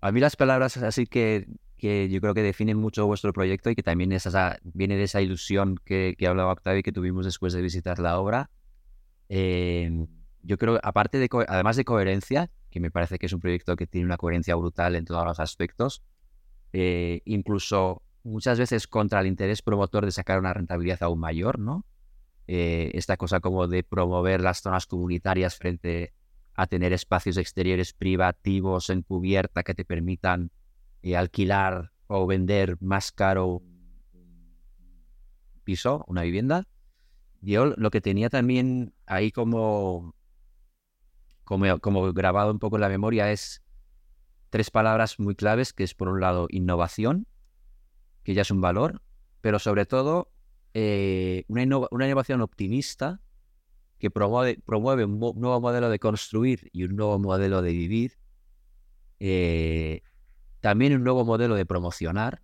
A 0.00 0.12
mí 0.12 0.20
las 0.20 0.36
palabras 0.36 0.76
así 0.76 1.06
que, 1.06 1.46
que 1.78 2.08
yo 2.08 2.20
creo 2.20 2.34
que 2.34 2.42
definen 2.42 2.76
mucho 2.76 3.06
vuestro 3.06 3.32
proyecto 3.32 3.70
y 3.70 3.74
que 3.74 3.82
también 3.82 4.12
es 4.12 4.26
esa, 4.26 4.58
viene 4.62 4.96
de 4.96 5.04
esa 5.04 5.22
ilusión 5.22 5.76
que, 5.84 6.14
que 6.18 6.26
hablaba 6.26 6.52
Octavio 6.52 6.80
y 6.80 6.82
que 6.82 6.92
tuvimos 6.92 7.24
después 7.24 7.52
de 7.52 7.62
visitar 7.62 7.98
la 7.98 8.18
obra. 8.18 8.50
Eh, 9.28 10.06
yo 10.42 10.58
creo, 10.58 10.78
aparte 10.82 11.18
de, 11.18 11.28
además 11.48 11.76
de 11.76 11.84
coherencia, 11.84 12.50
que 12.70 12.80
me 12.80 12.90
parece 12.90 13.18
que 13.18 13.26
es 13.26 13.32
un 13.32 13.40
proyecto 13.40 13.76
que 13.76 13.86
tiene 13.86 14.04
una 14.04 14.16
coherencia 14.16 14.54
brutal 14.56 14.94
en 14.94 15.04
todos 15.04 15.24
los 15.24 15.40
aspectos, 15.40 16.02
eh, 16.72 17.22
incluso 17.24 18.02
muchas 18.24 18.58
veces 18.58 18.86
contra 18.86 19.20
el 19.20 19.26
interés 19.26 19.62
promotor 19.62 20.04
de 20.04 20.10
sacar 20.10 20.38
una 20.38 20.52
rentabilidad 20.52 21.02
aún 21.02 21.20
mayor, 21.20 21.58
¿no? 21.58 21.86
Eh, 22.46 22.90
esta 22.94 23.16
cosa 23.16 23.40
como 23.40 23.68
de 23.68 23.82
promover 23.82 24.40
las 24.42 24.60
zonas 24.60 24.86
comunitarias 24.86 25.56
frente 25.56 26.12
a 26.54 26.66
tener 26.66 26.92
espacios 26.92 27.36
exteriores 27.38 27.94
privativos 27.94 28.90
en 28.90 29.02
cubierta 29.02 29.62
que 29.62 29.74
te 29.74 29.84
permitan 29.84 30.50
eh, 31.02 31.16
alquilar 31.16 31.92
o 32.06 32.26
vender 32.26 32.76
más 32.80 33.12
caro 33.12 33.62
piso, 35.64 36.04
una 36.06 36.22
vivienda. 36.22 36.68
Yo 37.40 37.66
lo 37.66 37.90
que 37.90 38.00
tenía 38.00 38.28
también 38.28 38.94
ahí 39.06 39.32
como, 39.32 40.14
como 41.44 42.12
grabado 42.12 42.50
un 42.50 42.58
poco 42.58 42.76
en 42.76 42.82
la 42.82 42.88
memoria 42.88 43.32
es 43.32 43.62
tres 44.50 44.70
palabras 44.70 45.18
muy 45.18 45.34
claves, 45.34 45.72
que 45.72 45.82
es 45.82 45.94
por 45.94 46.08
un 46.08 46.20
lado 46.20 46.46
innovación, 46.50 47.26
que 48.22 48.34
ya 48.34 48.42
es 48.42 48.50
un 48.50 48.60
valor, 48.60 49.02
pero 49.40 49.58
sobre 49.58 49.86
todo 49.86 50.30
eh, 50.74 51.44
una, 51.46 51.62
innovación 51.62 52.40
optimista 52.40 53.20
que 53.98 54.10
promueve, 54.10 54.60
promueve, 54.66 55.04
un 55.04 55.18
nuevo 55.18 55.60
modelo 55.60 55.88
de 55.88 56.00
construir 56.00 56.68
y 56.72 56.82
un 56.82 56.96
nuevo 56.96 57.18
modelo 57.20 57.62
de 57.62 57.70
vivir, 57.70 58.18
eh, 59.20 60.02
también 60.60 60.94
un 60.94 61.04
nuevo 61.04 61.24
modelo 61.24 61.54
de 61.54 61.64
promocionar 61.64 62.42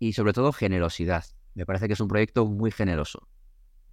y 0.00 0.14
sobre 0.14 0.32
todo 0.32 0.52
generosidad. 0.52 1.24
Me 1.54 1.64
parece 1.64 1.86
que 1.86 1.92
es 1.92 2.00
un 2.00 2.08
proyecto 2.08 2.46
muy 2.46 2.72
generoso. 2.72 3.28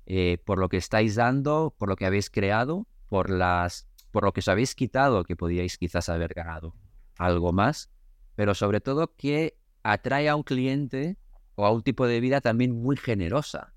Eh, 0.08 0.40
por 0.44 0.58
lo 0.58 0.68
que 0.68 0.78
estáis 0.78 1.14
dando, 1.14 1.76
por 1.78 1.88
lo 1.88 1.96
que 1.96 2.08
habéis 2.08 2.32
creado, 2.32 2.88
por, 3.08 3.30
las, 3.30 3.88
por 4.10 4.24
lo 4.24 4.34
que 4.34 4.40
os 4.40 4.48
habéis 4.48 4.74
quitado, 4.74 5.24
que 5.24 5.36
podíais 5.36 5.78
quizás 5.78 6.10
haber 6.10 6.34
ganado 6.34 6.76
algo 7.18 7.54
más, 7.54 7.92
pero 8.36 8.56
sobre 8.56 8.82
todo 8.82 9.16
que 9.16 9.60
atrae 9.84 10.28
a 10.28 10.36
un 10.36 10.42
cliente 10.42 11.18
o 11.56 11.66
a 11.66 11.72
un 11.72 11.84
tipo 11.84 12.08
de 12.08 12.20
vida 12.20 12.42
también 12.42 12.72
muy 12.72 12.98
generosa. 12.98 13.74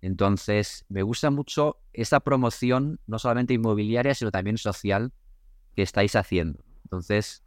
Entonces, 0.00 0.84
me 0.88 1.02
gusta 1.02 1.30
mucho 1.30 1.78
esa 1.92 2.20
promoción, 2.20 3.00
no 3.06 3.18
solamente 3.18 3.54
inmobiliaria, 3.54 4.14
sino 4.14 4.30
también 4.30 4.58
social, 4.58 5.12
que 5.76 5.82
estáis 5.82 6.16
haciendo. 6.16 6.64
Entonces, 6.84 7.42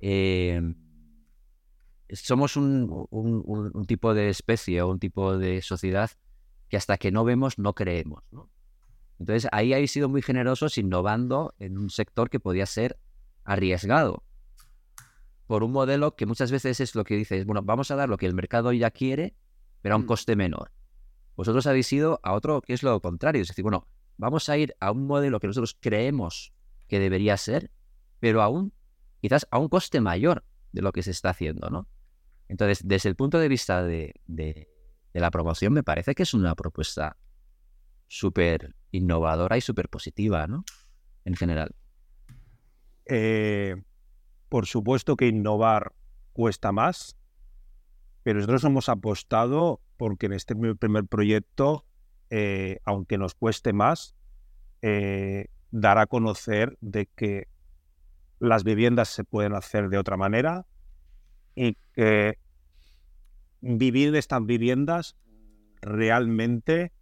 em, 0.00 0.74
somos 2.10 2.56
un, 2.56 3.06
un, 3.10 3.84
tipo 3.84 4.14
de 4.14 4.30
especie 4.30 4.80
o 4.82 4.88
un 4.88 4.98
tipo 4.98 5.36
de 5.36 5.62
sociedad 5.62 6.10
que 6.68 6.76
hasta 6.76 6.96
que 6.96 7.12
no 7.12 7.24
vemos 7.24 7.58
no 7.58 7.74
creemos. 7.74 8.24
Entonces, 9.18 9.48
ahí 9.52 9.74
habéis 9.74 9.92
sido 9.92 10.08
muy 10.08 10.22
generosos 10.22 10.78
innovando 10.78 11.54
en 11.58 11.76
un 11.76 11.90
sector 11.90 12.30
que 12.30 12.40
podía 12.40 12.64
ser 12.64 12.98
arriesgado 13.44 14.24
por 15.50 15.64
un 15.64 15.72
modelo 15.72 16.14
que 16.14 16.26
muchas 16.26 16.52
veces 16.52 16.78
es 16.78 16.94
lo 16.94 17.02
que 17.02 17.16
dices, 17.16 17.44
bueno, 17.44 17.60
vamos 17.62 17.90
a 17.90 17.96
dar 17.96 18.08
lo 18.08 18.18
que 18.18 18.26
el 18.26 18.34
mercado 18.34 18.72
ya 18.72 18.92
quiere, 18.92 19.34
pero 19.82 19.96
a 19.96 19.98
un 19.98 20.04
mm. 20.04 20.06
coste 20.06 20.36
menor. 20.36 20.70
Vosotros 21.34 21.66
habéis 21.66 21.92
ido 21.92 22.20
a 22.22 22.34
otro 22.34 22.62
que 22.62 22.72
es 22.72 22.84
lo 22.84 23.00
contrario, 23.00 23.42
es 23.42 23.48
decir, 23.48 23.64
bueno, 23.64 23.88
vamos 24.16 24.48
a 24.48 24.56
ir 24.56 24.76
a 24.78 24.92
un 24.92 25.08
modelo 25.08 25.40
que 25.40 25.48
nosotros 25.48 25.76
creemos 25.80 26.52
que 26.86 27.00
debería 27.00 27.36
ser, 27.36 27.72
pero 28.20 28.42
aún, 28.42 28.72
quizás 29.20 29.48
a 29.50 29.58
un 29.58 29.68
coste 29.68 30.00
mayor 30.00 30.44
de 30.70 30.82
lo 30.82 30.92
que 30.92 31.02
se 31.02 31.10
está 31.10 31.30
haciendo, 31.30 31.68
¿no? 31.68 31.88
Entonces, 32.46 32.86
desde 32.86 33.08
el 33.08 33.16
punto 33.16 33.40
de 33.40 33.48
vista 33.48 33.82
de, 33.82 34.14
la 35.12 35.32
promoción, 35.32 35.72
me 35.72 35.82
parece 35.82 36.14
que 36.14 36.22
es 36.22 36.32
una 36.32 36.54
propuesta 36.54 37.16
súper 38.06 38.76
innovadora 38.92 39.56
y 39.56 39.62
súper 39.62 39.88
positiva, 39.88 40.46
¿no? 40.46 40.62
En 41.24 41.34
general. 41.34 41.74
Eh, 43.06 43.74
por 44.50 44.66
supuesto 44.66 45.16
que 45.16 45.28
innovar 45.28 45.92
cuesta 46.32 46.72
más, 46.72 47.16
pero 48.22 48.40
nosotros 48.40 48.64
hemos 48.64 48.88
apostado 48.88 49.80
porque 49.96 50.26
en 50.26 50.32
este 50.32 50.54
primer 50.56 51.06
proyecto, 51.06 51.86
eh, 52.30 52.80
aunque 52.84 53.16
nos 53.16 53.34
cueste 53.34 53.72
más, 53.72 54.16
eh, 54.82 55.46
dar 55.70 55.98
a 55.98 56.06
conocer 56.06 56.76
de 56.80 57.06
que 57.06 57.46
las 58.40 58.64
viviendas 58.64 59.08
se 59.08 59.22
pueden 59.22 59.54
hacer 59.54 59.88
de 59.88 59.98
otra 59.98 60.16
manera 60.16 60.66
y 61.54 61.76
que 61.94 62.38
vivir 63.60 64.10
de 64.10 64.18
estas 64.18 64.44
viviendas 64.44 65.16
realmente, 65.80 66.92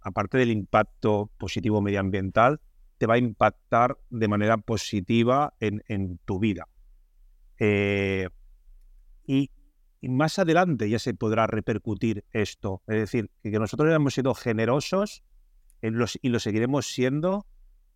aparte 0.00 0.38
del 0.38 0.50
impacto 0.50 1.30
positivo 1.36 1.82
medioambiental, 1.82 2.60
te 2.98 3.06
va 3.06 3.14
a 3.14 3.18
impactar 3.18 3.98
de 4.08 4.28
manera 4.28 4.56
positiva 4.56 5.54
en 5.58 6.18
tu 6.24 6.38
vida. 6.38 6.68
Eh, 7.58 8.28
y, 9.26 9.50
más 10.02 10.38
adelante 10.38 10.88
ya 10.88 11.00
se 11.00 11.14
podrá 11.14 11.48
repercutir 11.48 12.24
esto. 12.30 12.82
Es 12.86 12.96
decir, 12.96 13.30
que 13.42 13.58
nosotros 13.58 13.92
hemos 13.92 14.14
sido 14.14 14.34
generosos 14.34 15.24
y 15.82 16.28
lo 16.28 16.38
seguiremos 16.38 16.86
siendo 16.86 17.44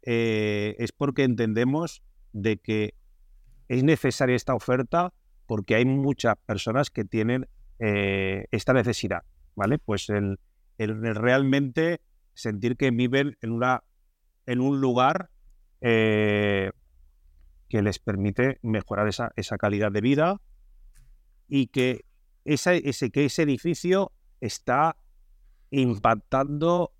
eh, 0.02 0.74
es 0.78 0.92
porque 0.92 1.24
entendemos 1.24 2.02
de 2.32 2.56
que 2.56 2.94
es 3.68 3.84
necesaria 3.84 4.34
esta 4.34 4.54
oferta 4.54 5.12
porque 5.46 5.74
hay 5.74 5.84
muchas 5.84 6.36
personas 6.46 6.90
que 6.90 7.04
tienen 7.04 7.48
eh, 7.78 8.46
esta 8.50 8.72
necesidad, 8.72 9.22
¿vale? 9.54 9.78
Pues 9.78 10.08
el, 10.08 10.38
realmente 10.78 12.00
sentir 12.34 12.76
que 12.76 12.90
viven 12.90 13.36
en, 13.42 13.52
una, 13.52 13.84
en 14.46 14.60
un 14.60 14.80
lugar 14.80 15.30
que 17.70 17.80
les 17.82 18.00
permite 18.00 18.58
mejorar 18.62 19.08
esa, 19.08 19.32
esa 19.36 19.56
calidad 19.56 19.92
de 19.92 20.00
vida 20.00 20.40
y 21.48 21.68
que, 21.68 22.04
ese, 22.44 22.82
que 23.10 23.24
ese 23.24 23.42
edificio 23.42 24.12
está 24.40 24.96
impactando 25.70 26.92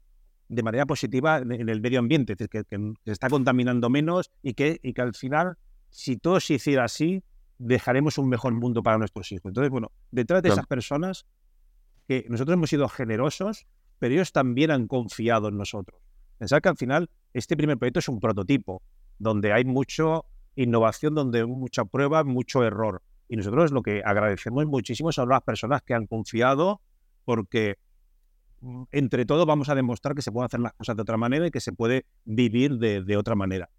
de 0.49 0.63
manera 0.63 0.87
positiva 0.87 1.39
en 1.39 1.69
el 1.69 1.81
medio 1.81 1.99
ambiente, 1.99 2.33
es 2.35 2.39
decir, 2.39 2.65
que, 2.65 2.95
se 3.05 3.13
está 3.13 3.29
contaminando 3.29 3.91
menos 3.91 4.31
y 4.43 4.55
que, 4.55 4.79
y 4.83 4.93
que 4.93 5.03
al 5.03 5.15
final, 5.15 5.59
si 5.91 6.17
todo 6.17 6.39
se 6.39 6.55
hiciera 6.55 6.85
así, 6.85 7.25
dejaremos 7.59 8.17
un 8.19 8.29
mejor 8.29 8.53
mundo 8.55 8.83
para 8.83 8.97
nuestros 8.97 9.31
hijos. 9.33 9.47
Entonces, 9.47 9.71
bueno, 9.71 9.91
detrás 10.13 10.41
de 10.43 10.51
esas 10.51 10.67
personas, 10.67 11.27
que 12.07 12.27
nosotros 12.29 12.55
hemos 12.55 12.71
sido 12.71 12.89
generosos, 12.89 13.67
pero 13.99 14.15
ellos 14.15 14.33
también 14.33 14.71
han 14.71 14.87
confiado 14.87 15.49
en 15.49 15.57
nosotros. 15.57 16.01
Pensar 16.39 16.63
que 16.63 16.69
al 16.69 16.77
final 16.77 17.11
este 17.35 17.57
primer 17.57 17.77
proyecto 17.77 17.99
es 17.99 18.09
un 18.09 18.21
prototipo, 18.21 18.83
donde 19.19 19.53
hay 19.53 19.65
mucho 19.65 20.25
innovación 20.57 21.15
donde 21.15 21.45
mucha 21.47 21.85
prueba, 21.85 22.25
mucho 22.25 22.65
error. 22.65 23.03
Y 23.29 23.37
nosotros 23.37 23.71
lo 23.71 23.83
que 23.83 24.03
agradecemos 24.05 24.67
muchísimo 24.67 25.13
son 25.13 25.29
las 25.29 25.43
personas 25.43 25.83
que 25.83 25.95
han 25.95 26.07
confiado 26.07 26.81
porque 27.25 27.77
mm, 28.61 28.85
entre 28.91 29.25
todos 29.25 29.47
vamos 29.47 29.69
a 29.69 29.75
demostrar 29.75 30.15
que 30.15 30.23
se 30.23 30.33
pueden 30.33 30.47
hacer 30.47 30.61
las 30.61 30.73
cosas 30.73 30.97
de 30.97 31.03
otra 31.03 31.17
manera 31.17 31.47
y 31.47 31.51
que 31.51 31.61
se 31.61 31.73
puede 31.73 32.07
vivir 32.25 32.79
de, 32.79 33.17
otra 33.17 33.35
manera. 33.35 33.71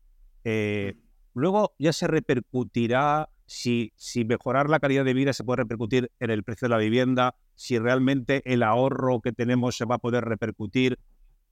Eh, 0.43 0.95
luego 1.34 1.73
ya 1.77 1.91
se 1.91 2.07
repercutirá 2.07 3.29
si, 3.45 3.91
si 3.97 4.23
mejorar 4.23 4.69
la 4.69 4.79
calidad 4.79 5.03
de 5.03 5.13
vida 5.13 5.34
se 5.34 5.43
puede 5.43 5.57
repercutir 5.57 6.10
en 6.21 6.29
el 6.29 6.43
precio 6.43 6.67
de 6.67 6.69
la 6.69 6.77
vivienda, 6.77 7.36
si 7.55 7.77
realmente 7.77 8.41
el 8.45 8.63
ahorro 8.63 9.19
que 9.19 9.34
tenemos 9.34 9.75
se 9.75 9.84
va 9.84 9.95
a 9.95 9.99
poder 9.99 10.23
repercutir. 10.23 10.97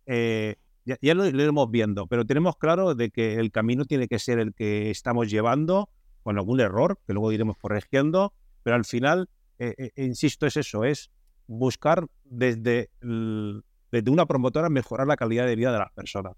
Eh, 0.05 0.55
ya, 1.01 1.13
lo, 1.13 1.25
iremos 1.25 1.69
viendo, 1.69 2.07
pero 2.07 2.25
tenemos 2.25 2.57
claro 2.57 2.95
de 2.95 3.09
que 3.11 3.35
el 3.35 3.51
camino 3.51 3.85
tiene 3.85 4.07
que 4.07 4.19
ser 4.19 4.39
el 4.39 4.53
que 4.53 4.89
estamos 4.89 5.29
llevando, 5.29 5.89
con 6.23 6.37
algún 6.37 6.59
error, 6.59 6.99
que 7.07 7.13
luego 7.13 7.31
iremos 7.31 7.57
corrigiendo, 7.57 8.33
pero 8.63 8.75
al 8.75 8.85
final, 8.85 9.29
eh, 9.57 9.73
eh, 9.77 10.05
insisto, 10.05 10.45
es 10.45 10.57
eso, 10.57 10.83
es 10.83 11.11
buscar 11.47 12.05
desde, 12.25 12.89
desde 13.01 14.11
una 14.11 14.25
promotora 14.25 14.69
mejorar 14.69 15.07
la 15.07 15.15
calidad 15.15 15.45
de 15.45 15.55
vida 15.55 15.71
de 15.71 15.79
las 15.79 15.91
personas. 15.91 16.33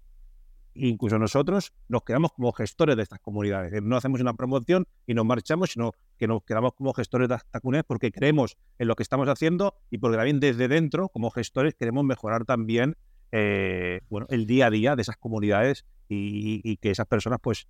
Incluso 0.74 1.18
nosotros 1.18 1.74
nos 1.88 2.02
quedamos 2.02 2.32
como 2.32 2.50
gestores 2.52 2.96
de 2.96 3.02
estas 3.02 3.20
comunidades. 3.20 3.82
No 3.82 3.96
hacemos 3.96 4.22
una 4.22 4.32
promoción 4.32 4.86
y 5.06 5.12
nos 5.12 5.26
marchamos, 5.26 5.72
sino 5.72 5.92
que 6.16 6.26
nos 6.26 6.42
quedamos 6.44 6.72
como 6.74 6.94
gestores 6.94 7.28
de 7.28 7.34
estas 7.34 7.60
comunidades 7.60 7.84
porque 7.86 8.10
creemos 8.10 8.56
en 8.78 8.88
lo 8.88 8.96
que 8.96 9.02
estamos 9.02 9.28
haciendo 9.28 9.74
y 9.90 9.98
porque 9.98 10.16
también 10.16 10.40
desde 10.40 10.68
dentro, 10.68 11.10
como 11.10 11.30
gestores, 11.30 11.74
queremos 11.74 12.04
mejorar 12.04 12.46
también 12.46 12.96
eh, 13.32 14.00
bueno, 14.08 14.26
el 14.30 14.46
día 14.46 14.66
a 14.66 14.70
día 14.70 14.94
de 14.94 15.02
esas 15.02 15.16
comunidades 15.16 15.84
y, 16.08 16.76
que 16.76 16.90
esas 16.90 17.06
personas 17.06 17.40
pues 17.42 17.66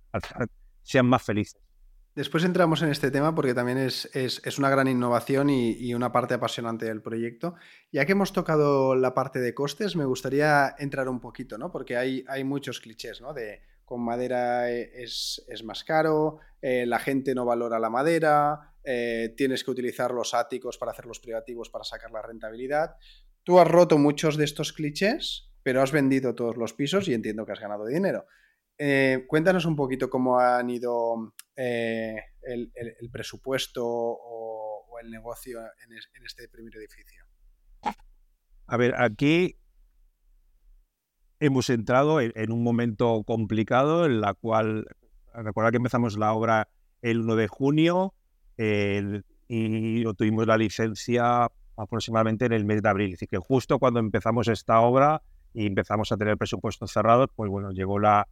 sean 0.83 1.05
más 1.05 1.23
felices. 1.23 1.59
Después 2.15 2.43
entramos 2.43 2.83
en 2.83 2.89
este 2.89 3.09
tema 3.09 3.33
porque 3.33 3.55
también 3.55 3.79
es, 3.79 4.07
una 4.59 4.69
gran 4.69 4.87
innovación 4.87 5.49
y, 5.49 5.93
una 5.95 6.11
parte 6.11 6.35
apasionante 6.35 6.85
del 6.85 7.01
proyecto. 7.01 7.55
Ya 7.91 8.05
que 8.05 8.11
hemos 8.11 8.33
tocado 8.33 8.93
la 8.93 9.15
parte 9.15 9.39
de 9.39 9.55
costes, 9.55 9.95
me 9.95 10.05
gustaría 10.05 10.75
entrar 10.77 11.09
un 11.09 11.19
poquito, 11.19 11.57
¿no? 11.57 11.71
Porque 11.71 11.97
hay, 11.97 12.23
hay 12.27 12.43
muchos 12.43 12.79
clichés, 12.79 13.19
¿no? 13.21 13.33
De 13.33 13.61
con 13.85 14.01
madera 14.01 14.71
e, 14.71 15.03
es, 15.03 15.63
más 15.63 15.83
caro, 15.83 16.39
eh, 16.61 16.85
la 16.85 16.99
gente 16.99 17.35
no 17.35 17.45
valora 17.45 17.79
la 17.79 17.89
madera, 17.89 18.73
eh, 18.83 19.33
tienes 19.37 19.63
que 19.63 19.71
utilizar 19.71 20.11
los 20.11 20.33
áticos 20.33 20.77
para 20.77 20.91
hacer 20.91 21.05
los 21.05 21.19
privativos 21.19 21.69
para 21.69 21.83
sacar 21.83 22.11
la 22.11 22.21
rentabilidad. 22.21 22.95
Tú 23.43 23.59
has 23.59 23.67
roto 23.67 23.97
muchos 23.97 24.37
de 24.37 24.45
estos 24.45 24.73
clichés, 24.73 25.51
pero 25.63 25.81
has 25.81 25.91
vendido 25.91 26.35
todos 26.35 26.57
los 26.57 26.73
pisos 26.73 27.07
y 27.07 27.13
entiendo 27.13 27.45
que 27.45 27.53
has 27.53 27.59
ganado 27.59 27.85
dinero. 27.85 28.25
Eh, 28.77 29.25
cuéntanos 29.27 29.65
un 29.65 29.75
poquito 29.75 30.09
cómo 30.09 30.39
han 30.39 30.69
ido 30.69 31.33
el, 31.55 33.09
presupuesto 33.11 33.85
o, 33.85 34.99
el 35.01 35.09
negocio 35.09 35.59
en 35.59 36.25
este 36.25 36.47
primer 36.47 36.75
edificio. 36.77 37.25
A 38.67 38.77
ver, 38.77 38.95
aquí 38.97 39.57
hemos 41.39 41.69
entrado 41.69 42.21
en, 42.21 42.51
un 42.51 42.63
momento 42.63 43.23
complicado 43.25 44.05
en 44.05 44.21
la 44.21 44.33
cual, 44.33 44.87
recuerda 45.33 45.71
que 45.71 45.77
empezamos 45.77 46.17
la 46.17 46.33
obra 46.33 46.69
el 47.01 47.19
1 47.19 47.35
de 47.35 47.47
junio 47.47 48.13
y 48.57 50.05
obtuvimos 50.05 50.47
la 50.47 50.57
licencia 50.57 51.49
aproximadamente 51.75 52.45
en 52.45 52.53
el 52.53 52.65
mes 52.65 52.81
de 52.81 52.89
abril. 52.89 53.13
Así 53.15 53.27
que 53.27 53.37
justo 53.37 53.79
cuando 53.79 53.99
empezamos 53.99 54.47
esta 54.47 54.79
obra 54.79 55.21
y 55.53 55.67
empezamos 55.67 56.11
a 56.11 56.17
tener 56.17 56.37
presupuestos 56.37 56.91
cerrados, 56.91 57.29
pues 57.35 57.49
bueno, 57.49 57.71
llegó 57.71 57.99
la, 57.99 58.27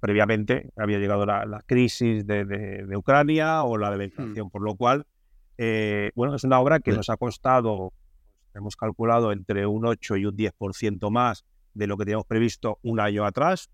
previamente 0.00 0.70
había 0.76 0.98
llegado 0.98 1.26
la, 1.26 1.62
crisis 1.66 2.26
de, 2.26 2.86
Ucrania 2.96 3.62
o 3.62 3.78
la 3.78 3.90
de 3.90 3.96
la 3.96 4.04
hmm. 4.04 4.06
inflación, 4.06 4.50
por 4.50 4.62
lo 4.62 4.74
cual, 4.74 5.06
eh, 5.58 6.10
bueno, 6.14 6.34
es 6.34 6.44
una 6.44 6.60
obra 6.60 6.80
que 6.80 6.92
nos 6.92 7.08
ha 7.10 7.16
costado, 7.16 7.92
hemos 8.54 8.76
calculado 8.76 9.32
entre 9.32 9.66
un 9.66 9.86
8 9.86 10.16
y 10.16 10.26
un 10.26 10.36
10% 10.36 11.10
más 11.10 11.44
de 11.74 11.86
lo 11.86 11.96
que 11.96 12.04
teníamos 12.04 12.26
previsto 12.26 12.78
un 12.82 13.00
año 13.00 13.24
atrás, 13.24 13.70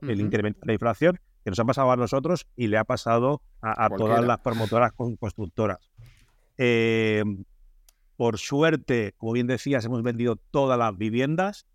el 0.00 0.20
incremento 0.20 0.60
de 0.60 0.66
la 0.66 0.72
inflación, 0.72 1.20
que 1.44 1.50
nos 1.50 1.58
ha 1.58 1.64
pasado 1.64 1.92
a 1.92 1.96
nosotros 1.96 2.46
y 2.56 2.68
le 2.68 2.78
ha 2.78 2.84
pasado 2.84 3.42
a, 3.60 3.88
todas 3.90 4.24
las 4.24 4.38
promotoras 4.38 4.92
constructoras. 4.92 5.78
Eh, 6.58 7.22
por 8.16 8.38
suerte, 8.38 9.14
como 9.16 9.32
bien 9.32 9.46
decías, 9.46 9.84
hemos 9.84 10.02
vendido 10.02 10.36
todas 10.36 10.78
las 10.78 10.96
viviendas. 10.96 11.66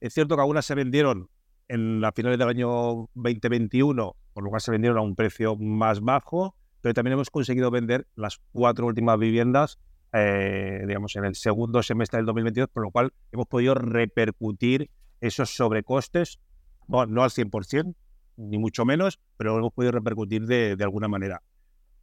Es 0.00 0.14
cierto 0.14 0.36
que 0.36 0.42
algunas 0.42 0.64
se 0.64 0.74
vendieron 0.74 1.28
en 1.66 2.00
las 2.00 2.14
finales 2.14 2.38
del 2.38 2.48
año 2.48 3.08
2021, 3.14 4.16
por 4.32 4.44
lo 4.44 4.50
cual 4.50 4.60
se 4.60 4.70
vendieron 4.70 4.98
a 4.98 5.00
un 5.00 5.16
precio 5.16 5.56
más 5.56 6.00
bajo, 6.00 6.54
pero 6.80 6.94
también 6.94 7.14
hemos 7.14 7.30
conseguido 7.30 7.70
vender 7.70 8.06
las 8.14 8.40
cuatro 8.52 8.86
últimas 8.86 9.18
viviendas, 9.18 9.78
eh, 10.12 10.84
digamos, 10.86 11.16
en 11.16 11.24
el 11.24 11.34
segundo 11.34 11.82
semestre 11.82 12.18
del 12.18 12.26
2022, 12.26 12.68
por 12.68 12.84
lo 12.84 12.90
cual 12.90 13.12
hemos 13.32 13.46
podido 13.46 13.74
repercutir 13.74 14.88
esos 15.20 15.50
sobrecostes, 15.50 16.38
no, 16.86 17.04
no 17.06 17.24
al 17.24 17.30
100%, 17.30 17.94
ni 18.36 18.56
mucho 18.56 18.84
menos, 18.84 19.18
pero 19.36 19.58
hemos 19.58 19.72
podido 19.72 19.90
repercutir 19.90 20.46
de, 20.46 20.76
alguna 20.80 21.08
manera. 21.08 21.42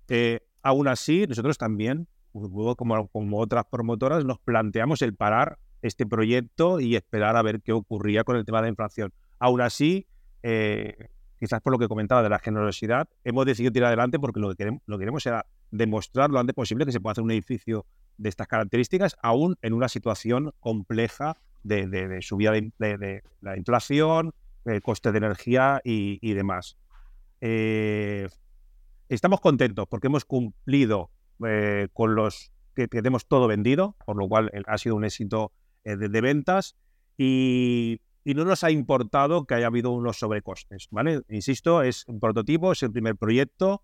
Eh, 0.09 0.41
aún 0.61 0.89
así, 0.89 1.25
nosotros 1.27 1.57
también, 1.57 2.09
como, 2.33 3.07
como 3.07 3.39
otras 3.39 3.63
promotoras, 3.71 4.25
nos 4.25 4.39
planteamos 4.39 5.01
el 5.01 5.15
parar 5.15 5.57
este 5.85 6.05
proyecto 6.05 6.79
y 6.79 6.95
esperar 6.95 7.37
a 7.37 7.41
ver 7.41 7.61
qué 7.61 7.71
ocurría 7.71 8.23
con 8.23 8.35
el 8.35 8.45
tema 8.45 8.59
de 8.59 8.63
la 8.63 8.69
inflación. 8.69 9.13
Aún 9.39 9.61
así, 9.61 10.07
eh, 10.41 11.09
quizás 11.39 11.61
por 11.61 11.73
lo 11.73 11.79
que 11.79 11.87
comentaba 11.87 12.23
de 12.23 12.29
la 12.29 12.39
generosidad, 12.39 13.07
hemos 13.23 13.45
decidido 13.45 13.71
tirar 13.71 13.87
adelante 13.87 14.19
porque 14.19 14.39
lo 14.39 14.49
que 14.49 14.55
queremos, 14.55 14.81
lo 14.87 14.97
que 14.97 15.01
queremos 15.01 15.25
era 15.25 15.45
demostrar 15.71 16.29
lo 16.29 16.39
antes 16.39 16.55
posible 16.55 16.85
que 16.85 16.91
se 16.91 16.99
puede 16.99 17.11
hacer 17.11 17.23
un 17.23 17.31
edificio 17.31 17.85
de 18.17 18.29
estas 18.29 18.47
características, 18.47 19.15
aún 19.21 19.57
en 19.61 19.73
una 19.73 19.89
situación 19.89 20.53
compleja 20.59 21.37
de, 21.63 22.19
subida 22.21 22.51
de, 22.51 23.23
la 23.41 23.57
inflación, 23.57 24.33
el 24.65 24.81
coste 24.81 25.11
de 25.11 25.17
energía 25.17 25.81
y, 25.83 26.33
demás. 26.33 26.77
Eh, 27.41 28.27
estamos 29.09 29.41
contentos 29.41 29.87
porque 29.87 30.07
hemos 30.07 30.25
cumplido 30.25 31.09
eh, 31.45 31.89
con 31.93 32.15
los 32.15 32.51
que 32.75 32.87
tenemos 32.87 33.27
todo 33.27 33.47
vendido, 33.47 33.95
por 34.05 34.15
lo 34.15 34.27
cual 34.27 34.51
ha 34.65 34.77
sido 34.77 34.95
un 34.95 35.05
éxito 35.05 35.51
eh, 35.85 35.95
de, 35.95 36.21
ventas 36.21 36.75
y, 37.17 38.01
no 38.25 38.43
nos 38.43 38.63
ha 38.63 38.71
importado 38.71 39.45
que 39.45 39.53
haya 39.53 39.67
habido 39.67 39.91
unos 39.91 40.17
sobrecostes, 40.17 40.87
¿vale? 40.91 41.21
Insisto, 41.29 41.83
es 41.83 42.05
un 42.07 42.19
prototipo, 42.19 42.71
es 42.71 42.83
el 42.83 42.91
primer 42.91 43.15
proyecto, 43.15 43.83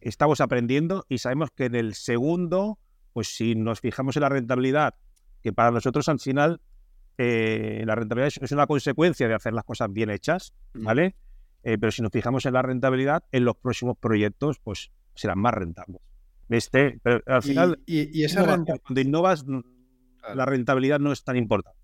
estamos 0.00 0.40
aprendiendo 0.40 1.06
y 1.08 1.18
sabemos 1.18 1.50
que 1.52 1.66
en 1.66 1.76
el 1.76 1.94
segundo, 1.94 2.78
pues 3.12 3.28
si 3.28 3.54
nos 3.54 3.80
fijamos 3.80 4.16
en 4.16 4.22
la 4.22 4.28
rentabilidad 4.28 4.96
que 5.44 5.52
para 5.52 5.70
nosotros 5.70 6.08
al 6.08 6.18
final 6.18 6.60
eh, 7.18 7.82
la 7.86 7.94
rentabilidad 7.94 8.32
es, 8.40 8.52
una 8.52 8.66
consecuencia 8.66 9.28
de 9.28 9.34
hacer 9.34 9.52
las 9.52 9.64
cosas 9.64 9.92
bien 9.92 10.10
hechas, 10.10 10.54
mm. 10.72 10.84
¿vale? 10.84 11.14
Eh, 11.62 11.78
pero 11.78 11.92
si 11.92 12.02
nos 12.02 12.10
fijamos 12.10 12.44
en 12.46 12.54
la 12.54 12.62
rentabilidad, 12.62 13.24
en 13.30 13.44
los 13.44 13.56
próximos 13.56 13.96
proyectos, 13.98 14.58
pues 14.58 14.90
serán 15.14 15.38
más 15.38 15.54
rentables. 15.54 16.00
Este, 16.48 16.98
pero 17.02 17.22
al 17.26 17.42
final, 17.42 17.80
y, 17.86 18.22
esa 18.22 18.44
cuando 18.44 19.00
innovas, 19.00 19.44
la 20.34 20.46
rentabilidad 20.46 21.00
no 21.00 21.12
es 21.12 21.24
tan 21.24 21.36
importante. 21.36 21.78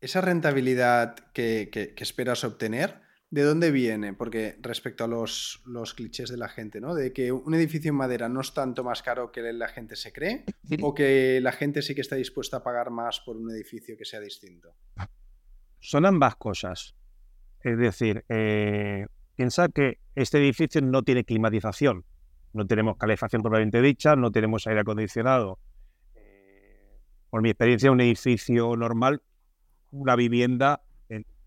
Esa 0.00 0.20
rentabilidad 0.20 1.16
que 1.32 1.94
esperas 1.96 2.44
obtener, 2.44 3.06
¿De 3.28 3.42
dónde 3.42 3.72
viene? 3.72 4.14
Porque 4.14 4.56
respecto 4.60 5.02
a 5.02 5.08
los, 5.08 5.60
los, 5.66 5.94
clichés 5.94 6.30
de 6.30 6.36
la 6.36 6.48
gente, 6.48 6.80
¿no? 6.80 6.94
De 6.94 7.12
que 7.12 7.32
un 7.32 7.54
edificio 7.54 7.88
en 7.88 7.96
madera 7.96 8.28
no 8.28 8.40
es 8.40 8.54
tanto 8.54 8.84
más 8.84 9.02
caro 9.02 9.32
que 9.32 9.52
la 9.52 9.66
gente 9.66 9.96
se 9.96 10.12
cree, 10.12 10.44
o 10.80 10.94
que 10.94 11.40
la 11.42 11.50
gente 11.50 11.82
sí 11.82 11.94
que 11.94 12.02
está 12.02 12.14
dispuesta 12.14 12.58
a 12.58 12.62
pagar 12.62 12.90
más 12.90 13.20
por 13.20 13.36
un 13.36 13.50
edificio 13.50 13.96
que 13.98 14.04
sea 14.04 14.20
distinto. 14.20 14.76
Son 15.80 16.06
ambas 16.06 16.36
cosas. 16.36 16.94
Es 17.60 17.76
decir, 17.76 18.24
eh, 18.28 19.06
piensa 19.34 19.68
que 19.68 19.98
este 20.14 20.38
edificio 20.38 20.80
no 20.80 21.02
tiene 21.02 21.24
climatización. 21.24 22.04
No 22.52 22.64
tenemos 22.64 22.96
calefacción 22.96 23.42
propiamente 23.42 23.82
dicha, 23.82 24.14
no 24.14 24.30
tenemos 24.30 24.68
aire 24.68 24.80
acondicionado. 24.80 25.58
Por 27.36 27.42
mi 27.42 27.50
experiencia, 27.50 27.92
un 27.92 28.00
edificio 28.00 28.74
normal, 28.76 29.20
una 29.90 30.16
vivienda 30.16 30.80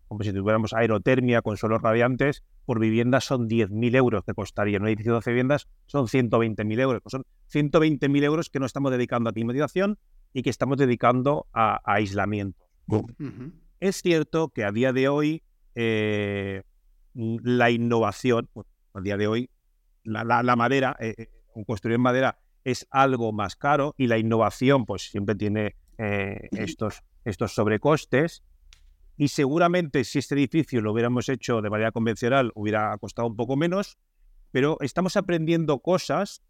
como 0.07 0.23
si 0.23 0.31
tuviéramos 0.31 0.71
aerotermia 0.73 1.41
con 1.41 1.57
suelos 1.57 1.81
radiantes, 1.81 2.43
por 2.65 2.79
vivienda 2.79 3.21
son 3.21 3.49
10.000 3.49 3.95
euros 3.95 4.23
que 4.23 4.35
costaría. 4.35 4.77
Un 4.77 4.87
edificio 4.87 5.13
de 5.13 5.15
12 5.15 5.31
viviendas 5.31 5.67
son 5.87 6.05
120.000 6.05 6.79
euros. 6.79 7.01
Pues 7.01 7.11
son 7.11 7.25
120.000 7.51 8.23
euros 8.23 8.51
que 8.51 8.59
no 8.59 8.67
estamos 8.67 8.91
dedicando 8.91 9.31
a 9.31 9.33
climatización 9.33 9.97
y 10.31 10.43
que 10.43 10.51
estamos 10.51 10.77
dedicando 10.77 11.47
a, 11.53 11.81
aislamiento. 11.91 12.63
Es 13.79 14.03
cierto 14.03 14.49
que 14.49 14.65
a 14.65 14.71
día 14.71 14.93
de 14.93 15.07
hoy 15.07 15.41
eh, 15.73 16.61
la 17.15 17.71
innovación, 17.71 18.47
a 18.93 19.01
día 19.01 19.17
de 19.17 19.25
hoy 19.25 19.49
la, 20.03 20.55
madera, 20.55 20.95
eh, 20.99 21.15
eh, 21.17 21.65
construir 21.65 21.95
en 21.95 22.01
madera 22.01 22.37
es 22.63 22.87
algo 22.91 23.31
más 23.31 23.55
caro 23.55 23.95
y 23.97 24.05
la 24.05 24.19
innovación 24.19 24.85
pues 24.85 25.09
siempre 25.09 25.33
tiene 25.33 25.75
estos, 25.99 27.03
estos 27.25 27.53
sobrecostes 27.53 28.43
y 29.19 29.27
seguramente 29.27 30.05
si 30.05 30.19
este 30.19 30.35
edificio 30.35 30.79
lo 30.79 30.93
hubiéramos 30.93 31.27
hecho 31.27 31.61
de 31.61 31.69
manera 31.69 31.91
convencional 31.91 32.53
hubiera 32.55 32.97
costado 32.99 33.27
un 33.27 33.35
poco 33.35 33.57
menos, 33.57 33.97
pero 34.51 34.77
estamos 34.79 35.17
aprendiendo 35.17 35.79
cosas 35.79 36.41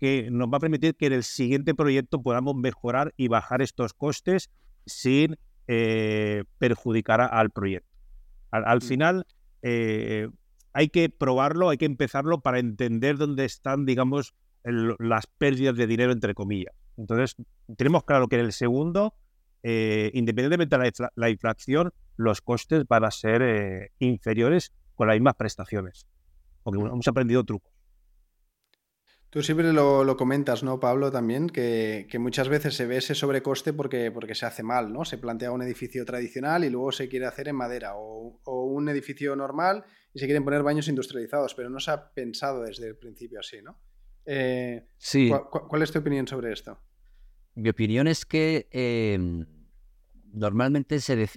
que 0.00 0.28
nos 0.30 0.48
va 0.48 0.56
a 0.56 0.60
permitir 0.60 0.96
que 0.96 1.06
en 1.06 1.12
el 1.12 1.22
siguiente 1.22 1.74
proyecto 1.74 2.22
podamos 2.22 2.56
mejorar 2.56 3.12
y 3.18 3.28
bajar 3.28 3.60
estos 3.60 3.92
costes 3.92 4.50
sin 4.86 5.36
eh, 5.68 6.44
perjudicar 6.58 7.20
al 7.20 7.50
proyecto. 7.50 7.90
Al, 8.50 8.78
mm. 8.78 8.82
final 8.82 9.26
eh, 9.60 10.28
hay 10.72 10.88
que 10.88 11.10
probarlo, 11.10 11.68
hay 11.68 11.76
que 11.76 11.84
empezarlo 11.84 12.40
para 12.40 12.58
entender 12.58 13.18
dónde 13.18 13.44
están, 13.44 13.84
digamos, 13.84 14.34
las 14.62 15.26
pérdidas 15.26 15.76
de 15.76 15.86
dinero, 15.86 16.10
entre 16.12 16.34
comillas. 16.34 16.74
Entonces, 16.96 17.36
tenemos 17.76 18.04
claro 18.04 18.28
que 18.28 18.36
en 18.36 18.44
el 18.46 18.52
segundo, 18.52 19.14
eh, 19.62 20.10
independientemente 20.14 20.78
de 20.78 21.08
la 21.14 21.30
inflación, 21.30 21.92
los 22.16 22.40
costes 22.40 22.86
van 22.88 23.04
a 23.04 23.10
ser 23.10 23.42
eh, 23.42 23.92
inferiores 23.98 24.72
con 24.94 25.08
las 25.08 25.16
mismas 25.16 25.34
prestaciones. 25.34 26.06
Porque 26.62 26.80
hemos 26.80 27.08
aprendido 27.08 27.44
trucos. 27.44 27.74
Tú 29.34 29.42
siempre 29.42 29.72
lo, 29.72 30.16
comentas, 30.16 30.62
¿no, 30.62 30.78
Pablo? 30.78 31.10
También, 31.10 31.48
que, 31.48 32.06
muchas 32.20 32.48
veces 32.48 32.76
se 32.76 32.86
ve 32.86 32.98
ese 32.98 33.16
sobrecoste 33.16 33.72
porque, 33.72 34.12
porque 34.12 34.36
se 34.36 34.46
hace 34.46 34.62
mal, 34.62 34.92
¿no? 34.92 35.04
Se 35.04 35.18
plantea 35.18 35.50
un 35.50 35.60
edificio 35.60 36.04
tradicional 36.04 36.62
y 36.62 36.70
luego 36.70 36.92
se 36.92 37.08
quiere 37.08 37.26
hacer 37.26 37.48
en 37.48 37.56
madera, 37.56 37.96
o, 37.96 38.38
un 38.44 38.88
edificio 38.88 39.34
normal 39.34 39.84
y 40.12 40.20
se 40.20 40.26
quieren 40.26 40.44
poner 40.44 40.62
baños 40.62 40.86
industrializados, 40.86 41.52
pero 41.56 41.68
no 41.68 41.80
se 41.80 41.90
ha 41.90 42.12
pensado 42.12 42.62
desde 42.62 42.86
el 42.86 42.96
principio 42.96 43.40
así, 43.40 43.60
¿no? 43.60 43.76
Eh, 44.26 44.86
sí. 44.96 45.30
¿cuál, 45.50 45.82
es 45.82 45.92
tu 45.92 45.98
opinión 45.98 46.26
sobre 46.26 46.52
esto? 46.52 46.78
Mi 47.54 47.68
opinión 47.68 48.08
es 48.08 48.24
que 48.24 48.68
em, 48.70 49.46
normalmente 50.32 51.00
se, 51.00 51.28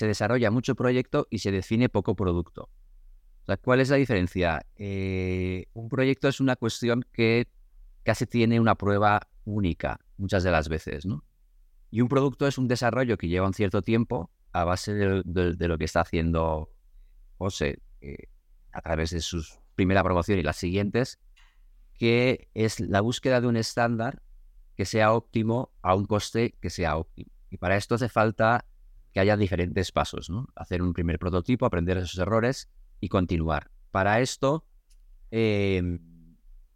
desarrolla 0.00 0.50
mucho 0.50 0.74
proyecto 0.74 1.26
y 1.30 1.38
se 1.38 1.50
define 1.50 1.88
poco 1.88 2.14
producto. 2.14 2.68
¿cuál 3.62 3.80
es 3.80 3.90
la 3.90 3.96
diferencia? 3.96 4.64
Eh, 4.76 5.66
un 5.74 5.88
proyecto 5.88 6.28
es 6.28 6.40
una 6.40 6.56
cuestión 6.56 7.04
que 7.12 7.48
casi 8.02 8.26
tiene 8.26 8.60
una 8.60 8.76
prueba 8.76 9.28
única 9.44 10.00
muchas 10.16 10.42
de 10.44 10.50
las 10.50 10.68
veces, 10.68 11.04
¿no? 11.04 11.24
Y 11.90 12.00
un 12.00 12.08
producto 12.08 12.46
es 12.46 12.56
un 12.56 12.68
desarrollo 12.68 13.18
que 13.18 13.28
lleva 13.28 13.46
un 13.46 13.52
cierto 13.52 13.82
tiempo 13.82 14.30
a 14.52 14.64
base 14.64 14.94
de, 14.94 15.68
lo 15.68 15.78
que 15.78 15.84
está 15.84 16.00
haciendo 16.00 16.70
José 17.38 17.80
eh, 18.00 18.28
a 18.72 18.80
través 18.80 19.10
de 19.10 19.20
su 19.20 19.44
primera 19.74 20.02
promoción 20.02 20.38
y 20.38 20.42
las 20.42 20.56
siguientes, 20.56 21.18
que 22.02 22.48
es 22.52 22.80
la 22.80 23.00
búsqueda 23.00 23.40
de 23.40 23.46
un 23.46 23.56
estándar 23.56 24.24
que 24.74 24.86
sea 24.86 25.12
óptimo 25.12 25.70
a 25.82 25.94
un 25.94 26.04
coste 26.04 26.56
que 26.60 26.68
sea 26.68 26.96
óptimo. 26.96 27.30
Y 27.48 27.58
para 27.58 27.76
esto 27.76 27.94
hace 27.94 28.08
falta 28.08 28.64
que 29.12 29.20
haya 29.20 29.36
diferentes 29.36 29.92
pasos, 29.92 30.28
¿no? 30.28 30.48
Hacer 30.56 30.82
un 30.82 30.94
primer 30.94 31.20
prototipo, 31.20 31.64
aprender 31.64 31.98
esos 31.98 32.18
errores 32.18 32.68
y 32.98 33.08
continuar. 33.08 33.70
Para 33.92 34.20
esto 34.20 34.66
em, 35.30 36.00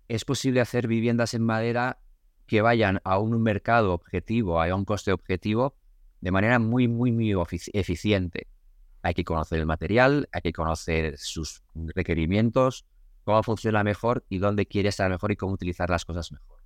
es 0.06 0.24
posible 0.24 0.60
hacer 0.60 0.86
viviendas 0.86 1.34
en 1.34 1.42
madera 1.42 1.98
que 2.46 2.62
vayan 2.62 3.00
a 3.02 3.18
un 3.18 3.42
mercado 3.42 3.94
objetivo, 3.94 4.62
a 4.62 4.72
un 4.72 4.84
coste 4.84 5.10
objetivo, 5.10 5.74
de 6.20 6.30
manera 6.30 6.60
muy, 6.60 6.86
muy, 6.86 7.10
muy 7.10 7.34
eficiente. 7.72 8.46
Hay 9.02 9.14
que 9.14 9.24
conocer 9.24 9.58
el 9.58 9.66
material, 9.66 10.28
hay 10.30 10.42
que 10.42 10.52
conocer 10.52 11.18
sus 11.18 11.64
requerimientos, 11.74 12.86
cómo 13.26 13.42
funciona 13.42 13.82
mejor 13.82 14.24
y 14.28 14.38
dónde 14.38 14.66
quiere 14.66 14.88
estar 14.88 15.10
mejor 15.10 15.32
y 15.32 15.36
cómo 15.36 15.52
utilizar 15.52 15.90
las 15.90 16.04
cosas 16.04 16.30
mejor. 16.30 16.62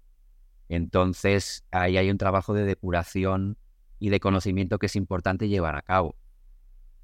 Entonces, 0.68 1.64
ahí 1.70 1.96
hay 1.96 2.10
un 2.10 2.18
trabajo 2.18 2.52
de 2.52 2.64
depuración 2.64 3.56
y 3.98 4.10
de 4.10 4.20
conocimiento 4.20 4.78
que 4.78 4.84
es 4.84 4.94
importante 4.94 5.48
llevar 5.48 5.74
a 5.74 5.80
cabo. 5.80 6.16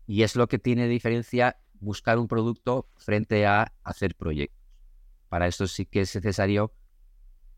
Y 0.07 0.25
es 0.25 0.37
lo 0.37 0.47
que 0.47 0.59
tiene 0.59 0.89
diferencia 0.89 1.57
buscar 1.81 2.19
un 2.19 2.29
producto 2.29 2.91
frente 2.97 3.47
a 3.47 3.73
hacer 3.83 4.15
proyectos. 4.15 4.61
Para 5.31 5.47
esto 5.47 5.67
sí 5.67 5.87
que 5.87 6.03
es 6.03 6.15
necesario 6.15 6.75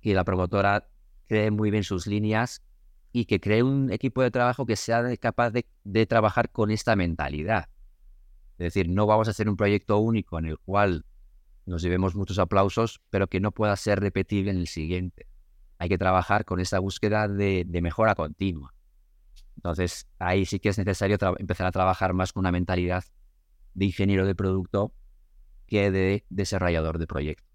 que 0.00 0.14
la 0.14 0.22
promotora 0.22 0.88
cree 1.26 1.50
muy 1.50 1.72
bien 1.72 1.82
sus 1.82 2.06
líneas 2.06 2.62
y 3.10 3.24
que 3.24 3.40
cree 3.40 3.64
un 3.64 3.90
equipo 3.90 4.22
de 4.22 4.30
trabajo 4.30 4.66
que 4.66 4.76
sea 4.76 5.16
capaz 5.16 5.50
de, 5.50 6.06
trabajar 6.06 6.52
con 6.52 6.70
esta 6.70 6.94
mentalidad. 6.94 7.68
Es 8.52 8.72
decir, 8.72 8.88
no 8.88 9.04
vamos 9.06 9.26
a 9.26 9.32
hacer 9.32 9.48
un 9.48 9.56
proyecto 9.56 9.98
único 9.98 10.38
en 10.38 10.46
el 10.46 10.58
cual 10.58 11.04
nos 11.68 11.82
llevemos 11.82 12.14
muchos 12.14 12.38
aplausos, 12.38 13.00
pero 13.10 13.26
que 13.28 13.40
no 13.40 13.52
pueda 13.52 13.76
ser 13.76 14.00
repetible 14.00 14.50
en 14.50 14.58
el 14.58 14.66
siguiente. 14.66 15.26
Hay 15.78 15.88
que 15.88 15.98
trabajar 15.98 16.44
con 16.44 16.60
esa 16.60 16.78
búsqueda 16.78 17.28
de 17.28 17.80
mejora 17.82 18.14
continua. 18.14 18.74
Entonces, 19.58 20.06
ahí 20.20 20.46
sí 20.46 20.60
que 20.60 20.68
es 20.68 20.78
necesario 20.78 21.18
empezar 21.38 21.66
a 21.66 21.72
trabajar 21.72 22.14
más 22.14 22.32
con 22.32 22.42
una 22.42 22.52
mentalidad 22.52 23.04
de 23.74 23.86
ingeniero 23.86 24.24
de 24.24 24.36
producto 24.36 24.92
que 25.66 25.90
de 25.90 26.24
desarrollador 26.30 26.98
de 26.98 27.08
proyectos. 27.08 27.48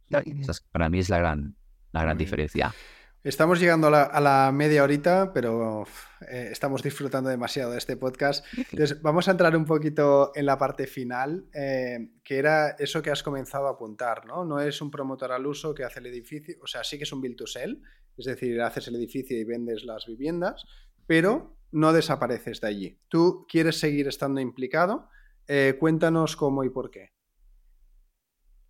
para 0.72 0.90
mí 0.90 1.00
es 1.00 1.10
la 1.10 1.20
gran, 1.20 1.56
la 1.94 2.02
gran 2.02 2.18
diferencia. 2.18 2.74
Estamos 3.24 3.62
llegando 3.62 3.88
a 3.88 4.20
la, 4.20 4.52
media 4.52 4.84
horita, 4.84 5.32
pero 5.32 5.86
eh, 6.30 6.50
estamos 6.52 6.84
disfrutando 6.84 7.30
demasiado 7.30 7.72
de 7.72 7.78
este 7.78 7.96
podcast. 7.96 8.46
Entonces, 8.58 9.02
vamos 9.02 9.30
a 9.30 9.32
entrar 9.32 9.56
un 9.56 9.64
poquito 9.64 10.34
en 10.36 10.46
la 10.46 10.58
parte 10.58 10.88
final, 10.88 11.46
eh, 11.54 12.10
que 12.22 12.38
era 12.38 12.72
eso 12.72 13.02
que 13.02 13.12
has 13.12 13.24
comenzado 13.24 13.68
a 13.68 13.72
apuntar, 13.72 14.26
¿no? 14.26 14.44
No 14.44 14.60
es 14.60 14.82
un 14.82 14.92
promotor 14.92 15.32
al 15.32 15.46
uso 15.46 15.74
que 15.74 15.86
hace 15.86 16.02
el 16.02 16.08
edificio, 16.08 16.58
o 16.62 16.68
sea, 16.68 16.84
sí 16.84 16.98
que 16.98 17.06
es 17.06 17.14
un 17.14 17.22
build 17.22 17.38
to 17.38 17.48
sell, 17.48 17.82
es 18.18 18.26
decir, 18.26 18.62
haces 18.62 18.90
el 18.90 18.96
edificio 18.98 19.38
y 19.40 19.46
vendes 19.46 19.86
las 19.86 20.06
viviendas, 20.06 20.66
pero 21.08 21.56
no 21.72 21.94
desapareces 21.94 22.60
de 22.60 22.68
allí. 22.68 23.00
Tú 23.08 23.46
quieres 23.48 23.80
seguir 23.80 24.10
estando 24.10 24.42
implicado. 24.42 25.08
Eh, 25.48 25.78
cuéntanos 25.80 26.36
cómo 26.36 26.66
y 26.66 26.70
por 26.70 26.92
qué. 26.92 27.14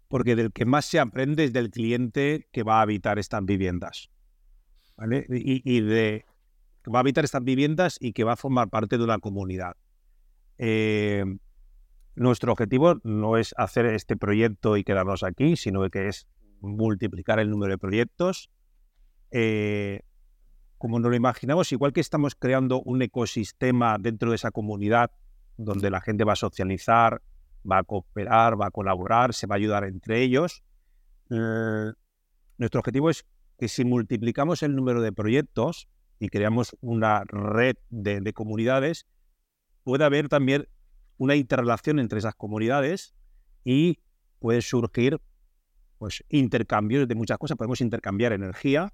Porque 0.08 0.36
del 0.36 0.54
que 0.54 0.66
más 0.66 0.86
se 0.86 1.00
aprende 1.00 1.44
es 1.44 1.54
del 1.54 1.72
cliente 1.72 2.48
que 2.52 2.62
va 2.62 2.78
a 2.78 2.82
habitar 2.84 3.18
estas 3.18 3.44
viviendas. 3.44 4.14
¿Vale? 4.98 5.26
Y, 5.30 5.82
de 5.82 6.26
que 6.84 6.92
va 6.92 7.00
a 7.00 7.02
habitar 7.02 7.24
estas 7.24 7.44
viviendas 7.44 7.98
y 8.00 8.14
que 8.14 8.24
va 8.24 8.34
a 8.34 8.38
formar 8.38 8.70
parte 8.70 8.98
de 8.98 9.04
una 9.04 9.20
comunidad. 9.20 9.76
Eh, 10.58 11.24
nuestro 12.16 12.52
objetivo 12.52 13.00
no 13.04 13.38
es 13.38 13.56
hacer 13.58 13.86
este 13.88 14.18
proyecto 14.18 14.78
y 14.78 14.84
quedarnos 14.84 15.24
aquí, 15.24 15.56
sino 15.56 15.90
que 15.90 16.10
es 16.10 16.28
multiplicar 16.60 17.40
el 17.40 17.50
número 17.50 17.72
de 17.72 17.78
proyectos. 17.78 18.50
Eh, 19.32 20.02
como 20.78 21.00
nos 21.00 21.10
lo 21.10 21.16
imaginamos, 21.16 21.72
igual 21.72 21.94
que 21.94 22.02
estamos 22.02 22.36
creando 22.36 22.82
un 22.82 23.02
ecosistema 23.02 23.98
dentro 24.00 24.30
de 24.30 24.36
esa 24.36 24.52
comunidad 24.52 25.12
donde 25.58 25.90
la 25.90 26.02
gente 26.02 26.24
va 26.24 26.34
a 26.34 26.36
socializar, 26.36 27.22
va 27.70 27.80
a 27.80 27.84
cooperar, 27.84 28.60
va 28.60 28.68
a 28.68 28.72
colaborar, 28.72 29.34
se 29.34 29.48
va 29.48 29.56
a 29.56 29.58
ayudar 29.58 29.86
entre 29.86 30.22
ellos, 30.22 30.64
eh, 31.30 31.94
nuestro 32.58 32.80
objetivo 32.80 33.10
es 33.10 33.26
que 33.58 33.68
si 33.68 33.86
multiplicamos 33.86 34.64
el 34.64 34.76
número 34.76 35.02
de 35.02 35.12
proyectos 35.12 35.88
y 36.20 36.30
creamos 36.30 36.76
una 36.82 37.24
red 37.26 37.76
de, 37.90 38.34
comunidades, 38.34 39.06
pueda 39.84 40.06
haber 40.06 40.30
también 40.30 40.68
una 41.18 41.36
interrelación 41.36 42.00
entre 42.00 42.20
esas 42.20 42.36
comunidades 42.36 43.14
y 43.64 44.00
puede 44.40 44.62
surgir 44.62 45.20
pues, 45.98 46.24
intercambios 46.30 47.08
de 47.08 47.16
muchas 47.16 47.38
cosas. 47.38 47.58
Podemos 47.58 47.82
intercambiar 47.82 48.34
energía, 48.34 48.94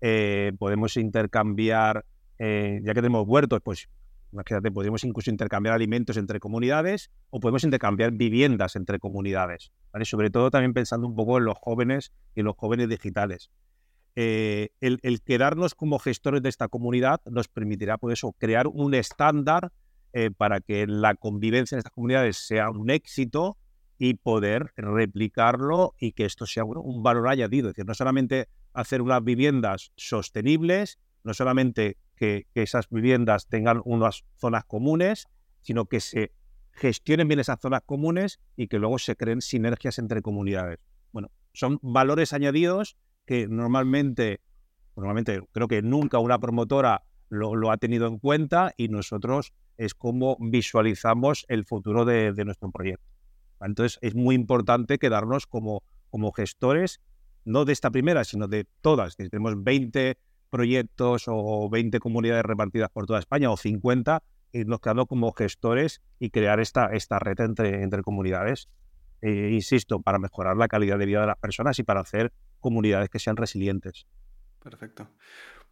eh, 0.00 0.52
podemos 0.58 0.96
intercambiar, 0.96 2.04
eh, 2.38 2.80
ya 2.82 2.94
que 2.94 3.00
tenemos 3.00 3.26
huertos, 3.26 3.60
pues 3.62 3.88
imagínate, 4.34 4.70
podemos 4.72 5.04
incluso 5.04 5.30
intercambiar 5.30 5.74
alimentos 5.74 6.16
entre 6.16 6.40
comunidades 6.40 7.10
o 7.30 7.40
podemos 7.40 7.62
intercambiar 7.64 8.10
viviendas 8.12 8.76
entre 8.76 8.98
comunidades, 8.98 9.72
Sobre 10.02 10.30
todo 10.30 10.50
también 10.50 10.74
pensando 10.74 11.06
un 11.06 11.14
poco 11.14 11.38
en 11.38 11.44
los 11.44 11.56
jóvenes 11.56 12.12
y 12.34 12.42
los 12.42 12.56
jóvenes 12.56 12.88
digitales. 12.88 13.50
Eh, 14.16 14.68
el, 14.80 15.22
quedarnos 15.22 15.74
como 15.74 15.98
gestores 15.98 16.42
de 16.42 16.48
esta 16.48 16.68
comunidad 16.68 17.20
nos 17.30 17.48
permitirá, 17.48 17.98
por 17.98 18.10
pues 18.10 18.20
eso, 18.20 18.32
crear 18.38 18.66
un 18.66 18.94
estándar 18.94 19.72
para 20.36 20.60
que 20.60 20.86
la 20.86 21.16
convivencia 21.16 21.74
en 21.74 21.80
estas 21.80 21.92
comunidades 21.92 22.36
sea 22.36 22.70
un 22.70 22.88
éxito 22.88 23.58
y 23.98 24.14
poder 24.14 24.72
replicarlo 24.76 25.94
y 25.98 26.12
que 26.12 26.24
esto 26.24 26.46
sea 26.46 26.64
un 26.64 27.02
valor 27.02 27.28
añadido. 27.28 27.68
Es 27.68 27.74
decir, 27.74 27.86
no 27.86 27.94
solamente 27.94 28.48
hacer 28.72 29.02
unas 29.02 29.22
viviendas 29.22 29.92
sostenibles, 29.96 30.98
no 31.22 31.32
solamente 31.32 31.96
que, 32.16 32.46
esas 32.54 32.88
viviendas 32.88 33.46
tengan 33.46 33.80
unas 33.84 34.24
zonas 34.36 34.64
comunes, 34.64 35.26
sino 35.60 35.86
que 35.86 36.00
se 36.00 36.32
gestionen 36.72 37.28
bien 37.28 37.40
esas 37.40 37.60
zonas 37.60 37.82
comunes 37.86 38.40
y 38.56 38.68
que 38.68 38.78
luego 38.78 38.98
se 38.98 39.16
creen 39.16 39.40
sinergias 39.40 39.98
entre 39.98 40.22
comunidades. 40.22 40.80
Bueno, 41.12 41.30
son 41.52 41.78
valores 41.82 42.32
añadidos 42.32 42.96
que 43.26 43.48
normalmente, 43.48 44.40
normalmente 44.96 45.40
creo 45.52 45.68
que 45.68 45.82
nunca 45.82 46.18
una 46.18 46.38
promotora 46.38 47.02
lo, 47.28 47.70
ha 47.70 47.76
tenido 47.76 48.06
en 48.06 48.18
cuenta 48.18 48.72
y 48.76 48.88
nosotros 48.88 49.52
es 49.76 49.94
como 49.94 50.36
visualizamos 50.40 51.46
el 51.48 51.64
futuro 51.64 52.04
de, 52.04 52.32
nuestro 52.44 52.70
proyecto. 52.70 53.04
Entonces 53.60 53.98
es 54.02 54.14
muy 54.14 54.34
importante 54.34 54.98
quedarnos 54.98 55.46
como, 55.46 55.82
como 56.10 56.32
gestores 56.32 57.00
no 57.44 57.64
de 57.64 57.72
esta 57.72 57.90
primera, 57.90 58.24
sino 58.24 58.48
de 58.48 58.66
todas. 58.80 59.16
Tenemos 59.16 59.62
20 59.62 60.16
proyectos 60.50 61.24
o 61.26 61.68
20 61.68 61.98
comunidades 61.98 62.44
repartidas 62.44 62.90
por 62.90 63.06
toda 63.06 63.18
España 63.18 63.50
o 63.50 63.56
50, 63.56 64.22
irnos 64.52 64.80
quedando 64.80 65.06
como 65.06 65.32
gestores 65.32 66.00
y 66.18 66.30
crear 66.30 66.60
esta, 66.60 66.86
esta 66.86 67.18
red 67.18 67.40
entre, 67.40 67.82
entre 67.82 68.02
comunidades. 68.02 68.68
Eh, 69.20 69.50
insisto, 69.52 70.00
para 70.00 70.18
mejorar 70.18 70.56
la 70.56 70.68
calidad 70.68 70.98
de 70.98 71.06
vida 71.06 71.22
de 71.22 71.26
las 71.26 71.38
personas 71.38 71.78
y 71.78 71.82
para 71.82 72.00
hacer 72.00 72.32
comunidades 72.64 73.10
que 73.10 73.18
sean 73.18 73.36
resilientes. 73.36 74.06
Perfecto. 74.62 75.10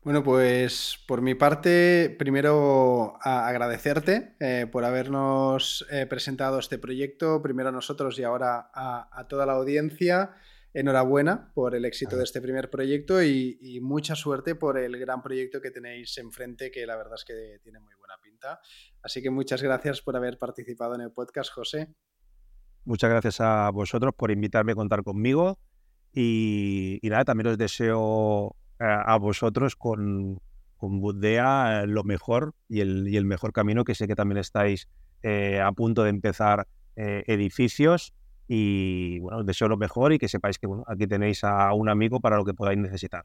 Bueno, 0.04 0.22
pues 0.22 1.02
por 1.08 1.22
mi 1.22 1.34
parte, 1.34 2.14
primero 2.18 3.16
agradecerte 3.22 4.36
eh, 4.40 4.66
por 4.70 4.84
habernos 4.84 5.86
eh, 5.90 6.04
presentado 6.06 6.58
este 6.58 6.76
proyecto, 6.78 7.40
primero 7.40 7.70
a 7.70 7.72
nosotros 7.72 8.18
y 8.18 8.24
ahora 8.24 8.70
a 8.74 9.26
toda 9.28 9.46
la 9.46 9.54
audiencia 9.54 10.34
enhorabuena 10.74 11.52
por 11.54 11.74
el 11.74 11.84
éxito 11.84 12.16
de 12.16 12.24
este 12.24 12.40
primer 12.40 12.70
proyecto 12.70 13.22
y, 13.22 13.80
mucha 13.82 14.14
suerte 14.14 14.54
por 14.54 14.78
el 14.78 14.98
gran 14.98 15.22
proyecto 15.22 15.60
que 15.60 15.70
tenéis 15.70 16.16
enfrente, 16.18 16.70
que 16.70 16.86
la 16.86 16.96
verdad 16.96 17.14
es 17.14 17.24
que 17.24 17.58
tiene 17.62 17.80
muy 17.80 17.94
buena 17.94 18.14
pinta. 18.22 18.60
Así 19.02 19.22
que 19.22 19.30
muchas 19.30 19.62
gracias 19.62 20.00
por 20.00 20.16
haber 20.16 20.38
participado 20.38 20.94
en 20.94 21.02
el 21.02 21.10
podcast, 21.10 21.52
José. 21.52 21.88
Muchas 22.84 23.10
gracias 23.10 23.40
a 23.40 23.70
vosotros 23.70 24.14
por 24.16 24.30
invitarme 24.30 24.72
a 24.72 24.74
contar 24.74 25.02
conmigo 25.02 25.58
y, 26.14 27.00
nada, 27.04 27.24
también 27.24 27.48
os 27.48 27.58
deseo 27.58 28.54
eh, 28.78 28.84
a, 28.84 29.16
vosotros 29.16 29.76
con, 29.76 30.40
con 30.76 31.00
Budea 31.00 31.82
eh, 31.82 31.86
lo 31.86 32.04
mejor 32.04 32.54
y 32.68 32.80
el, 32.80 33.24
mejor 33.24 33.52
camino, 33.52 33.84
que 33.84 33.94
sé 33.94 34.06
que 34.06 34.14
también 34.14 34.38
estáis 34.38 34.88
eh, 35.22 35.60
a 35.60 35.72
punto 35.72 36.02
de 36.02 36.10
empezar 36.10 36.66
edificios 36.94 38.12
y 38.46 39.18
bueno, 39.20 39.38
os 39.38 39.46
deseo 39.46 39.66
lo 39.66 39.78
mejor 39.78 40.12
y 40.12 40.18
que 40.18 40.28
sepáis 40.28 40.58
que 40.58 40.66
bueno, 40.66 40.84
aquí 40.86 41.06
tenéis 41.06 41.42
a 41.42 41.72
un 41.72 41.88
amigo 41.88 42.20
para 42.20 42.36
lo 42.36 42.44
que 42.44 42.52
podáis 42.52 42.78
necesitar. 42.78 43.24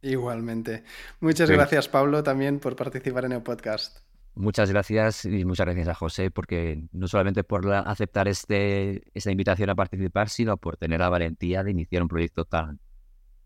Igualmente. 0.00 0.82
Muchas 1.20 1.50
gracias, 1.50 1.88
Pablo, 1.88 2.22
también 2.22 2.58
por 2.58 2.74
participar 2.74 3.26
en 3.26 3.32
el 3.32 3.42
podcast. 3.42 4.05
Muchas 4.36 4.70
gracias 4.70 5.24
y 5.24 5.46
muchas 5.46 5.64
gracias 5.64 5.88
a 5.88 5.94
José, 5.94 6.30
porque 6.30 6.84
no 6.92 7.08
solamente 7.08 7.42
por 7.42 7.72
aceptar 7.72 8.28
este, 8.28 9.02
esta 9.14 9.30
invitación 9.30 9.70
a 9.70 9.74
participar, 9.74 10.28
sino 10.28 10.58
por 10.58 10.76
tener 10.76 11.00
la 11.00 11.08
valentía 11.08 11.64
de 11.64 11.70
iniciar 11.70 12.02
un 12.02 12.08
proyecto 12.08 12.44
tan, 12.44 12.78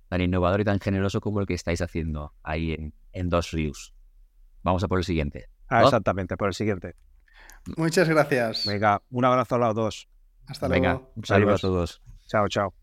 tan 0.08 0.20
innovador 0.20 0.62
y 0.62 0.64
tan 0.64 0.80
generoso 0.80 1.20
como 1.20 1.40
el 1.40 1.46
que 1.46 1.54
estáis 1.54 1.80
haciendo 1.80 2.34
ahí 2.42 2.72
en, 2.72 2.92
en 3.12 3.28
Dos 3.28 3.52
Ríos. 3.52 3.94
Vamos 4.64 4.82
a 4.82 4.88
por 4.88 4.98
el 4.98 5.04
siguiente. 5.04 5.48
Ah, 5.68 5.84
exactamente, 5.84 6.36
por 6.36 6.48
el 6.48 6.54
siguiente. 6.54 6.96
Muchas 7.76 8.08
gracias. 8.08 8.66
Venga, 8.66 9.00
un 9.10 9.24
abrazo 9.24 9.54
a 9.54 9.58
los 9.58 9.74
dos. 9.76 10.08
Hasta 10.48 10.66
Venga, 10.66 10.94
luego. 10.94 11.12
un 11.14 11.24
saludo 11.24 11.54
a 11.54 11.58
todos. 11.58 12.02
Chao, 12.26 12.48
chao. 12.48 12.74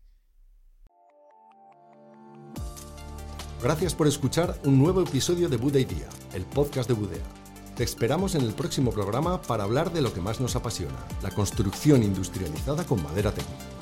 Gracias 3.62 3.94
por 3.94 4.06
escuchar 4.06 4.54
un 4.64 4.78
nuevo 4.78 5.02
episodio 5.02 5.50
de 5.50 5.58
Buda 5.58 5.78
Idea, 5.78 6.08
el 6.32 6.46
podcast 6.46 6.88
de 6.88 6.94
Budea. 6.94 7.37
Te 7.78 7.84
esperamos 7.84 8.34
en 8.34 8.40
el 8.40 8.54
próximo 8.54 8.90
programa 8.90 9.40
para 9.40 9.62
hablar 9.62 9.92
de 9.92 10.02
lo 10.02 10.12
que 10.12 10.20
más 10.20 10.40
nos 10.40 10.56
apasiona, 10.56 10.98
la 11.22 11.30
construcción 11.30 12.02
industrializada 12.02 12.82
con 12.82 13.00
madera 13.04 13.30
técnica. 13.30 13.77